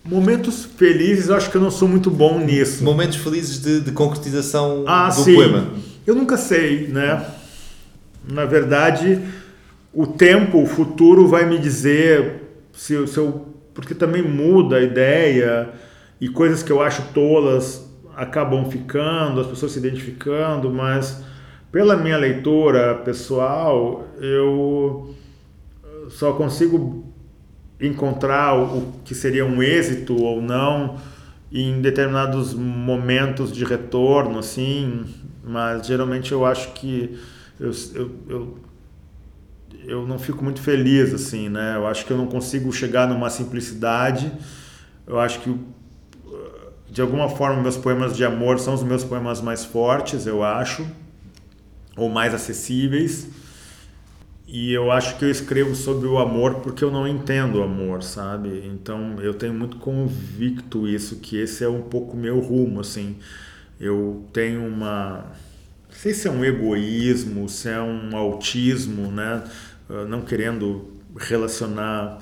Momentos 0.04 0.64
felizes, 0.64 1.30
acho 1.30 1.50
que 1.50 1.56
eu 1.56 1.60
não 1.60 1.70
sou 1.70 1.86
muito 1.86 2.10
bom 2.10 2.38
nisso. 2.40 2.82
Momentos 2.82 3.16
felizes 3.16 3.60
de, 3.60 3.80
de 3.80 3.92
concretização 3.92 4.84
ah, 4.86 5.08
do 5.08 5.14
sim. 5.14 5.34
poema. 5.34 5.68
Eu 6.04 6.14
nunca 6.16 6.36
sei, 6.36 6.88
né? 6.88 7.24
Na 8.28 8.44
verdade, 8.44 9.20
o 9.92 10.06
tempo, 10.06 10.62
o 10.62 10.66
futuro 10.66 11.28
vai 11.28 11.46
me 11.46 11.58
dizer 11.58 12.42
se, 12.72 13.06
se 13.06 13.18
eu. 13.18 13.48
Porque 13.74 13.94
também 13.94 14.22
muda 14.22 14.76
a 14.76 14.82
ideia 14.82 15.70
e 16.20 16.28
coisas 16.28 16.62
que 16.62 16.70
eu 16.70 16.82
acho 16.82 17.02
tolas 17.14 17.88
acabam 18.14 18.68
ficando, 18.70 19.40
as 19.40 19.46
pessoas 19.46 19.72
se 19.72 19.78
identificando, 19.78 20.70
mas 20.70 21.22
pela 21.70 21.96
minha 21.96 22.18
leitura 22.18 22.94
pessoal, 22.96 24.06
eu 24.20 25.14
só 26.10 26.32
consigo 26.34 27.11
encontrar 27.82 28.54
o 28.54 28.92
que 29.04 29.14
seria 29.14 29.44
um 29.44 29.62
êxito 29.62 30.16
ou 30.22 30.40
não 30.40 30.96
em 31.50 31.80
determinados 31.80 32.54
momentos 32.54 33.52
de 33.52 33.64
retorno, 33.64 34.38
assim, 34.38 35.04
mas 35.44 35.86
geralmente 35.86 36.32
eu 36.32 36.46
acho 36.46 36.72
que 36.72 37.18
eu, 37.60 37.70
eu, 37.94 38.10
eu, 38.28 38.58
eu 39.86 40.06
não 40.06 40.18
fico 40.18 40.42
muito 40.42 40.60
feliz, 40.60 41.12
assim, 41.12 41.48
né? 41.48 41.76
Eu 41.76 41.86
acho 41.86 42.06
que 42.06 42.10
eu 42.12 42.16
não 42.16 42.26
consigo 42.26 42.72
chegar 42.72 43.06
numa 43.06 43.28
simplicidade. 43.28 44.32
Eu 45.06 45.18
acho 45.18 45.40
que 45.40 45.54
de 46.92 47.00
alguma 47.00 47.26
forma, 47.26 47.62
meus 47.62 47.78
poemas 47.78 48.14
de 48.14 48.22
amor 48.22 48.58
são 48.58 48.74
os 48.74 48.82
meus 48.82 49.02
poemas 49.02 49.40
mais 49.40 49.64
fortes, 49.64 50.26
eu 50.26 50.44
acho, 50.44 50.86
ou 51.96 52.10
mais 52.10 52.34
acessíveis. 52.34 53.28
E 54.54 54.70
eu 54.70 54.92
acho 54.92 55.16
que 55.18 55.24
eu 55.24 55.30
escrevo 55.30 55.74
sobre 55.74 56.06
o 56.06 56.18
amor 56.18 56.56
porque 56.56 56.84
eu 56.84 56.90
não 56.90 57.08
entendo 57.08 57.60
o 57.60 57.62
amor, 57.62 58.02
sabe? 58.02 58.62
Então 58.66 59.16
eu 59.22 59.32
tenho 59.32 59.54
muito 59.54 59.78
convicto 59.78 60.86
isso, 60.86 61.16
que 61.16 61.38
esse 61.38 61.64
é 61.64 61.68
um 61.68 61.80
pouco 61.80 62.14
meu 62.14 62.38
rumo, 62.38 62.80
assim. 62.80 63.16
Eu 63.80 64.26
tenho 64.30 64.66
uma. 64.66 65.24
Não 65.88 65.96
sei 65.96 66.12
se 66.12 66.28
é 66.28 66.30
um 66.30 66.44
egoísmo, 66.44 67.48
se 67.48 67.70
é 67.70 67.80
um 67.80 68.14
autismo, 68.14 69.10
né? 69.10 69.42
Ah, 69.88 70.04
não 70.04 70.20
querendo 70.20 70.86
relacionar 71.16 72.18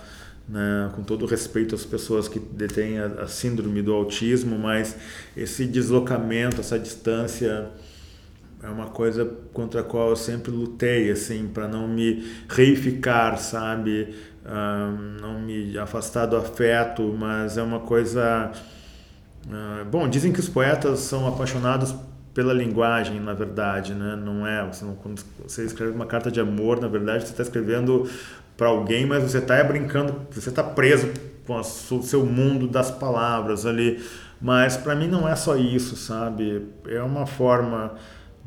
né, 0.49 0.91
com 0.95 1.03
todo 1.03 1.27
respeito 1.27 1.75
às 1.75 1.85
pessoas 1.85 2.29
que 2.29 2.39
detêm 2.39 3.01
a, 3.01 3.07
a, 3.07 3.29
síndrome 3.29 3.83
do 3.83 3.93
autismo, 3.93 4.57
mas 4.57 4.97
esse 5.37 5.67
deslocamento, 5.67 6.61
essa 6.61 6.79
distância 6.79 7.71
é 8.63 8.69
uma 8.69 8.87
coisa 8.87 9.25
contra 9.53 9.81
a 9.81 9.85
qual 9.85 10.11
eu 10.11 10.17
sempre 10.17 10.51
lutei, 10.51 11.11
assim, 11.11 11.49
para 11.49 11.67
não 11.67 11.89
me 11.89 12.25
reificar, 12.49 13.39
sabe? 13.39 14.15
Uh, 14.45 15.21
não 15.21 15.41
me 15.41 15.79
afastar 15.79 16.27
do 16.27 16.37
afeto, 16.37 17.03
mas 17.19 17.57
é 17.57 17.63
uma 17.63 17.81
coisa. 17.81 18.53
Uh, 19.47 19.85
bom, 19.87 20.09
dizem 20.09 20.33
que 20.33 20.41
os 20.41 20.49
poetas 20.49 21.01
são 21.01 21.27
apaixonados 21.27 21.95
pela 22.35 22.53
linguagem, 22.53 23.19
na 23.19 23.33
verdade, 23.33 23.95
né? 23.95 24.15
Não 24.17 24.47
é. 24.47 24.67
Você 24.67 24.85
não, 24.85 24.95
quando 24.95 25.23
você 25.43 25.65
escreve 25.65 25.93
uma 25.93 26.07
carta 26.07 26.31
de 26.31 26.41
amor, 26.41 26.81
na 26.81 26.89
verdade, 26.89 27.25
você 27.25 27.31
está 27.31 27.43
escrevendo 27.43 28.09
para 28.57 28.69
alguém, 28.69 29.07
mas 29.07 29.23
você 29.23 29.39
está 29.39 29.63
brincando, 29.65 30.27
você 30.31 30.51
está 30.51 30.63
preso 30.63 31.11
com 31.47 31.59
o 31.59 32.03
seu 32.03 32.27
mundo 32.27 32.69
das 32.69 32.91
palavras 32.91 33.65
ali. 33.65 34.05
Mas 34.41 34.77
para 34.77 34.95
mim 34.95 35.09
não 35.09 35.29
é 35.29 35.35
só 35.35 35.57
isso, 35.57 35.97
sabe? 35.97 36.67
É 36.87 37.03
uma 37.03 37.27
forma 37.27 37.95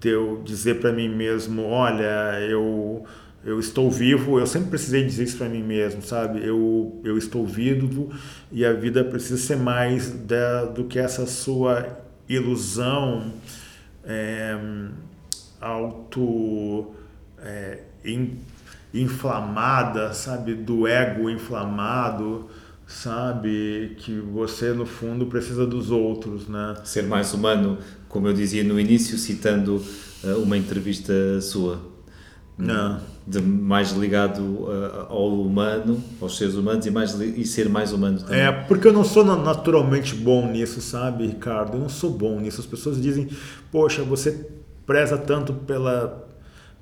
eu 0.08 0.42
dizer 0.44 0.80
para 0.80 0.92
mim 0.92 1.10
mesmo, 1.10 1.64
olha, 1.64 2.40
eu 2.42 3.06
eu 3.46 3.60
estou 3.60 3.92
vivo, 3.92 4.40
eu 4.40 4.48
sempre 4.48 4.70
precisei 4.70 5.04
dizer 5.04 5.26
isso 5.26 5.38
para 5.38 5.50
mim 5.50 5.62
mesmo, 5.62 6.02
sabe? 6.02 6.40
Eu, 6.46 7.02
eu 7.04 7.18
estou 7.18 7.46
vivo 7.46 8.10
e 8.50 8.66
a 8.66 8.72
vida 8.72 9.04
precisa 9.04 9.38
ser 9.38 9.58
mais 9.58 10.12
da, 10.12 10.64
do 10.64 10.86
que 10.86 10.98
essa 10.98 11.26
sua 11.26 11.86
ilusão 12.28 13.34
é, 14.06 14.58
auto 15.60 16.94
é, 17.40 17.80
in, 18.06 18.38
inflamada, 18.94 20.14
sabe? 20.14 20.54
Do 20.54 20.88
ego 20.88 21.30
inflamado, 21.30 22.50
sabe? 22.88 23.96
Que 23.98 24.20
você, 24.20 24.72
no 24.74 24.86
fundo, 24.86 25.26
precisa 25.26 25.66
dos 25.66 25.92
outros, 25.92 26.48
né? 26.48 26.76
Ser 26.84 27.04
mais 27.04 27.34
humano, 27.34 27.78
como 28.08 28.28
eu 28.28 28.34
dizia 28.34 28.64
no 28.64 28.80
início, 28.80 29.18
citando 29.18 29.82
uh, 30.24 30.42
uma 30.42 30.58
entrevista 30.58 31.14
sua. 31.42 31.80
Não. 32.58 33.00
De 33.26 33.42
mais 33.42 33.92
ligado 33.94 34.40
uh, 34.42 35.08
ao 35.10 35.42
humano, 35.42 36.04
aos 36.22 36.38
seres 36.38 36.56
humanos 36.56 36.86
e, 36.86 36.92
mais, 36.92 37.20
e 37.20 37.46
ser 37.46 37.68
mais 37.70 37.94
humano 37.94 38.20
também. 38.20 38.40
É, 38.40 38.52
porque 38.52 38.88
eu 38.88 38.94
não 38.94 39.04
sou 39.04 39.24
naturalmente 39.24 40.14
bom 40.14 40.52
nisso, 40.52 40.82
sabe, 40.82 41.28
Ricardo? 41.28 41.76
Eu 41.76 41.80
não 41.80 41.90
sou 41.90 42.12
bom 42.12 42.40
nisso. 42.40 42.62
As 42.62 42.68
pessoas 42.68 43.02
dizem, 43.02 43.30
poxa, 43.72 44.04
você 44.04 44.46
preza 44.86 45.18
tanto 45.18 45.54
pela 45.54 46.28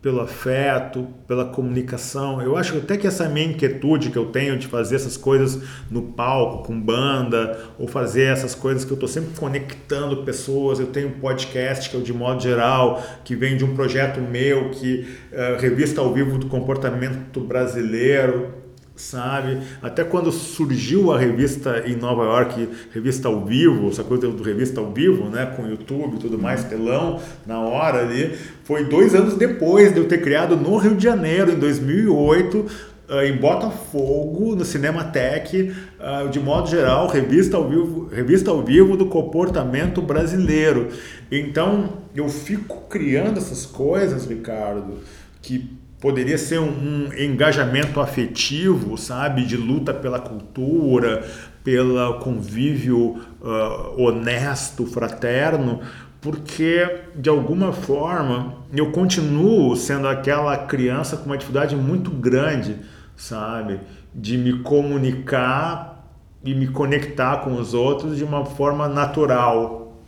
pelo 0.01 0.19
afeto, 0.19 1.07
pela 1.27 1.45
comunicação. 1.45 2.41
Eu 2.41 2.57
acho 2.57 2.77
até 2.77 2.97
que 2.97 3.05
essa 3.05 3.29
minha 3.29 3.45
inquietude 3.45 4.09
que 4.09 4.17
eu 4.17 4.25
tenho 4.25 4.57
de 4.57 4.65
fazer 4.65 4.95
essas 4.95 5.15
coisas 5.15 5.61
no 5.91 6.01
palco, 6.01 6.65
com 6.65 6.79
banda, 6.79 7.59
ou 7.77 7.87
fazer 7.87 8.23
essas 8.23 8.55
coisas 8.55 8.83
que 8.83 8.91
eu 8.91 8.95
estou 8.95 9.07
sempre 9.07 9.39
conectando 9.39 10.23
pessoas. 10.23 10.79
Eu 10.79 10.87
tenho 10.87 11.09
um 11.09 11.19
podcast 11.19 11.87
que 11.87 11.95
é 11.95 11.99
o 11.99 12.01
De 12.01 12.13
Modo 12.13 12.41
Geral, 12.41 13.03
que 13.23 13.35
vem 13.35 13.55
de 13.55 13.63
um 13.63 13.75
projeto 13.75 14.19
meu, 14.19 14.71
que 14.71 15.05
uh, 15.31 15.61
revista 15.61 16.01
ao 16.01 16.11
vivo 16.11 16.39
do 16.39 16.47
comportamento 16.47 17.39
brasileiro 17.41 18.60
sabe? 19.01 19.57
Até 19.81 20.03
quando 20.03 20.31
surgiu 20.31 21.11
a 21.11 21.17
revista 21.17 21.83
em 21.85 21.95
Nova 21.95 22.23
York, 22.23 22.69
revista 22.93 23.27
ao 23.27 23.43
vivo, 23.43 23.89
essa 23.89 24.03
coisa 24.03 24.27
do 24.29 24.43
revista 24.43 24.79
ao 24.79 24.91
vivo, 24.91 25.29
né, 25.29 25.53
com 25.55 25.67
YouTube 25.67 26.15
e 26.15 26.19
tudo 26.19 26.37
mais, 26.37 26.63
telão, 26.63 27.19
na 27.45 27.59
hora 27.59 27.99
ali, 27.99 28.37
foi 28.63 28.85
dois 28.85 29.15
anos 29.15 29.35
depois 29.35 29.93
de 29.93 29.99
eu 29.99 30.07
ter 30.07 30.21
criado 30.21 30.55
no 30.55 30.77
Rio 30.77 30.95
de 30.95 31.03
Janeiro, 31.03 31.51
em 31.51 31.59
2008, 31.59 32.65
ah, 33.09 33.25
em 33.25 33.35
Botafogo, 33.35 34.55
no 34.55 34.63
Cinematec, 34.63 35.75
ah, 35.99 36.29
de 36.31 36.39
modo 36.39 36.69
geral, 36.69 37.07
revista 37.07 37.57
ao 37.57 37.67
vivo, 37.67 38.07
revista 38.07 38.51
ao 38.51 38.63
vivo 38.63 38.95
do 38.95 39.07
comportamento 39.07 40.01
brasileiro. 40.01 40.87
Então, 41.29 41.97
eu 42.15 42.29
fico 42.29 42.87
criando 42.87 43.37
essas 43.37 43.65
coisas, 43.65 44.25
Ricardo, 44.25 44.99
que 45.41 45.80
poderia 46.01 46.37
ser 46.37 46.59
um, 46.59 46.65
um, 46.65 47.13
engajamento 47.13 48.01
afetivo, 48.01 48.97
sabe, 48.97 49.45
de 49.45 49.55
luta 49.55 49.93
pela 49.93 50.19
cultura, 50.19 51.23
pelo 51.63 52.15
convívio 52.15 53.21
uh, 53.39 54.01
honesto, 54.01 54.87
fraterno, 54.87 55.79
porque 56.19 57.01
de 57.15 57.29
alguma 57.29 57.71
forma 57.71 58.55
eu 58.73 58.91
continuo 58.91 59.75
sendo 59.75 60.07
aquela 60.07 60.57
criança 60.57 61.15
com 61.15 61.27
uma 61.27 61.37
dificuldade 61.37 61.75
muito 61.75 62.09
grande, 62.09 62.77
sabe, 63.15 63.79
de 64.13 64.39
me 64.39 64.59
comunicar 64.63 66.03
e 66.43 66.55
me 66.55 66.67
conectar 66.67 67.37
com 67.37 67.53
os 67.53 67.75
outros 67.75 68.17
de 68.17 68.23
uma 68.23 68.43
forma 68.43 68.87
natural, 68.87 70.01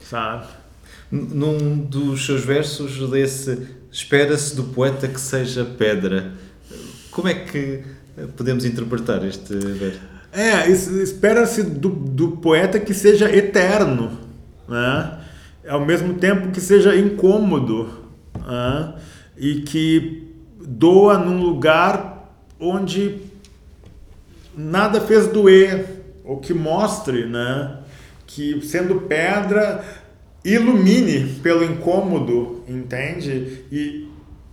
sabe? 0.00 0.46
Num 1.10 1.78
dos 1.78 2.24
seus 2.24 2.44
versos 2.44 3.10
desse 3.10 3.77
Espera-se 3.90 4.54
do 4.54 4.64
poeta 4.64 5.08
que 5.08 5.20
seja 5.20 5.64
pedra. 5.64 6.32
Como 7.10 7.28
é 7.28 7.34
que 7.34 7.82
podemos 8.36 8.64
interpretar 8.64 9.24
este 9.24 9.54
verso? 9.54 10.00
É, 10.32 10.68
espera-se 10.68 11.62
do, 11.62 11.88
do 11.88 12.32
poeta 12.32 12.78
que 12.78 12.92
seja 12.92 13.34
eterno, 13.34 14.18
né? 14.68 15.18
ao 15.66 15.84
mesmo 15.84 16.14
tempo 16.14 16.50
que 16.50 16.60
seja 16.60 16.94
incômodo 16.94 17.88
né? 18.34 18.94
e 19.36 19.62
que 19.62 20.34
doa 20.60 21.18
num 21.18 21.40
lugar 21.42 22.30
onde 22.60 23.22
nada 24.54 25.00
fez 25.00 25.28
doer, 25.28 25.86
ou 26.24 26.38
que 26.38 26.52
mostre 26.52 27.24
né? 27.24 27.78
que 28.26 28.60
sendo 28.60 29.00
pedra 29.02 29.82
ilumine 30.54 31.40
pelo 31.42 31.64
incômodo, 31.64 32.62
entende? 32.68 33.64
E 33.70 34.08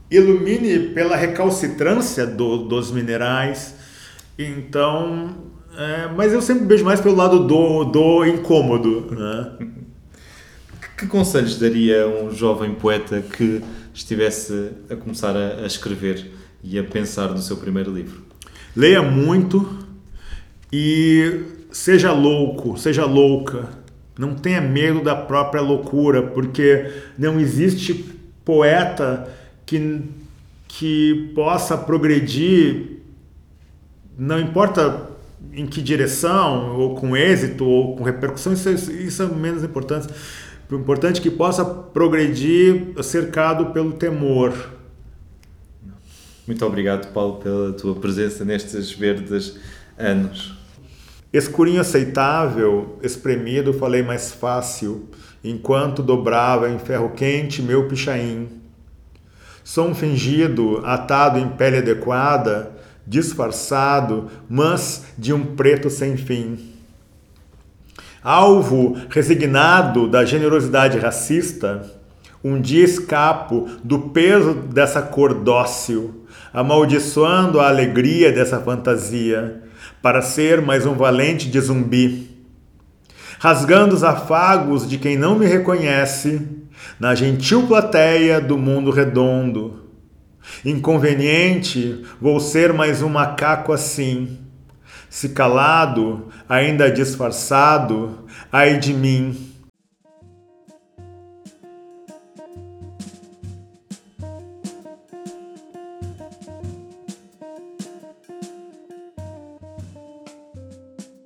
ilumine 0.10 0.90
pela 0.90 1.16
recalcitrância 1.16 2.26
do, 2.26 2.60
dos 2.68 2.92
minerais. 2.92 3.76
Então, 4.38 5.36
é, 5.78 6.10
mas 6.16 6.34
eu 6.34 6.42
sempre 6.42 6.66
vejo 6.66 6.84
mais 6.84 7.00
pelo 7.00 7.16
lado 7.16 7.46
do, 7.48 7.84
do 7.86 8.26
incômodo. 8.26 9.12
Né? 9.12 9.68
Que 10.98 11.08
conselhos 11.08 11.58
daria 11.60 12.08
um 12.08 12.32
jovem 12.32 12.74
poeta 12.74 13.22
que 13.22 13.62
estivesse 13.94 14.72
a 14.90 14.96
começar 14.96 15.36
a, 15.36 15.64
a 15.64 15.68
escrever 15.68 16.32
e 16.64 16.80
a 16.80 16.84
pensar 16.84 17.30
no 17.30 17.42
seu 17.42 17.58
primeiro 17.58 17.94
livro? 17.94 18.24
Leia 18.76 19.02
muito 19.02 19.80
e 20.72 21.44
seja 21.72 22.12
louco, 22.12 22.78
seja 22.78 23.06
louca 23.06 23.85
não 24.18 24.34
tenha 24.36 24.62
medo 24.62 25.04
da 25.04 25.16
própria 25.16 25.62
loucura, 25.62 26.24
porque 26.24 26.92
não 27.18 27.40
existe 27.40 27.94
poeta 28.44 29.30
que, 29.66 30.02
que 30.68 31.32
possa 31.36 31.78
progredir, 31.78 33.00
não 34.18 34.40
importa 34.40 35.10
em 35.54 35.66
que 35.66 35.82
direção, 35.82 36.78
ou 36.78 36.96
com 36.96 37.16
êxito, 37.16 37.66
ou 37.66 37.96
com 37.96 38.04
repercussão, 38.04 38.54
isso, 38.54 38.70
isso 38.70 39.24
é 39.24 39.26
menos 39.28 39.64
importante. 39.64 40.08
O 40.70 40.76
importante 40.76 41.20
é 41.20 41.24
que 41.24 41.30
possa 41.30 41.64
progredir 41.64 42.94
cercado 43.04 43.68
pelo 43.68 43.94
temor. 43.94 44.54
Muito 46.48 46.66
obrigado, 46.66 47.12
Paulo, 47.12 47.40
pela 47.42 47.74
tua 47.74 47.96
presença 47.96 48.46
nestes 48.46 48.92
verdes 48.92 49.58
anos. 49.98 50.55
Escurinho 51.36 51.82
aceitável, 51.82 52.98
espremido 53.04 53.74
falei 53.74 54.02
mais 54.02 54.32
fácil, 54.32 55.10
enquanto 55.44 56.02
dobrava 56.02 56.70
em 56.70 56.80
ferro 56.80 57.10
quente 57.10 57.62
meu 57.62 57.90
pichain. 57.90 58.48
Som 59.62 59.94
fingido, 59.94 60.82
atado 60.86 61.38
em 61.38 61.50
pele 61.50 61.80
adequada, 61.80 62.72
disfarçado, 63.06 64.32
mas 64.48 65.08
de 65.18 65.34
um 65.34 65.58
preto 65.58 65.90
sem 65.90 66.16
fim. 66.16 66.58
Alvo 68.24 68.96
resignado 69.10 70.08
da 70.08 70.24
generosidade 70.24 70.98
racista, 70.98 71.86
um 72.42 72.62
dia 72.62 72.86
escapo 72.86 73.68
do 73.84 74.00
peso 74.00 74.54
dessa 74.54 75.02
cor 75.02 75.34
dócil, 75.34 76.26
amaldiçoando 76.54 77.60
a 77.60 77.68
alegria 77.68 78.32
dessa 78.32 78.58
fantasia 78.62 79.65
para 80.06 80.22
ser 80.22 80.62
mais 80.62 80.86
um 80.86 80.94
valente 80.94 81.50
de 81.50 81.60
zumbi. 81.60 82.30
Rasgando 83.40 83.96
os 83.96 84.04
afagos 84.04 84.88
de 84.88 85.00
quem 85.00 85.18
não 85.18 85.36
me 85.36 85.48
reconhece, 85.48 86.48
na 87.00 87.16
gentil 87.16 87.66
plateia 87.66 88.40
do 88.40 88.56
mundo 88.56 88.92
redondo. 88.92 89.90
Inconveniente, 90.64 92.06
vou 92.22 92.40
ser 92.40 92.72
mais 92.72 93.02
um 93.02 93.10
macaco 93.10 93.74
assim. 93.74 94.38
Se 95.10 95.30
calado, 95.30 96.28
ainda 96.48 96.92
disfarçado, 96.92 98.28
ai 98.52 98.78
de 98.78 98.94
mim. 98.94 99.45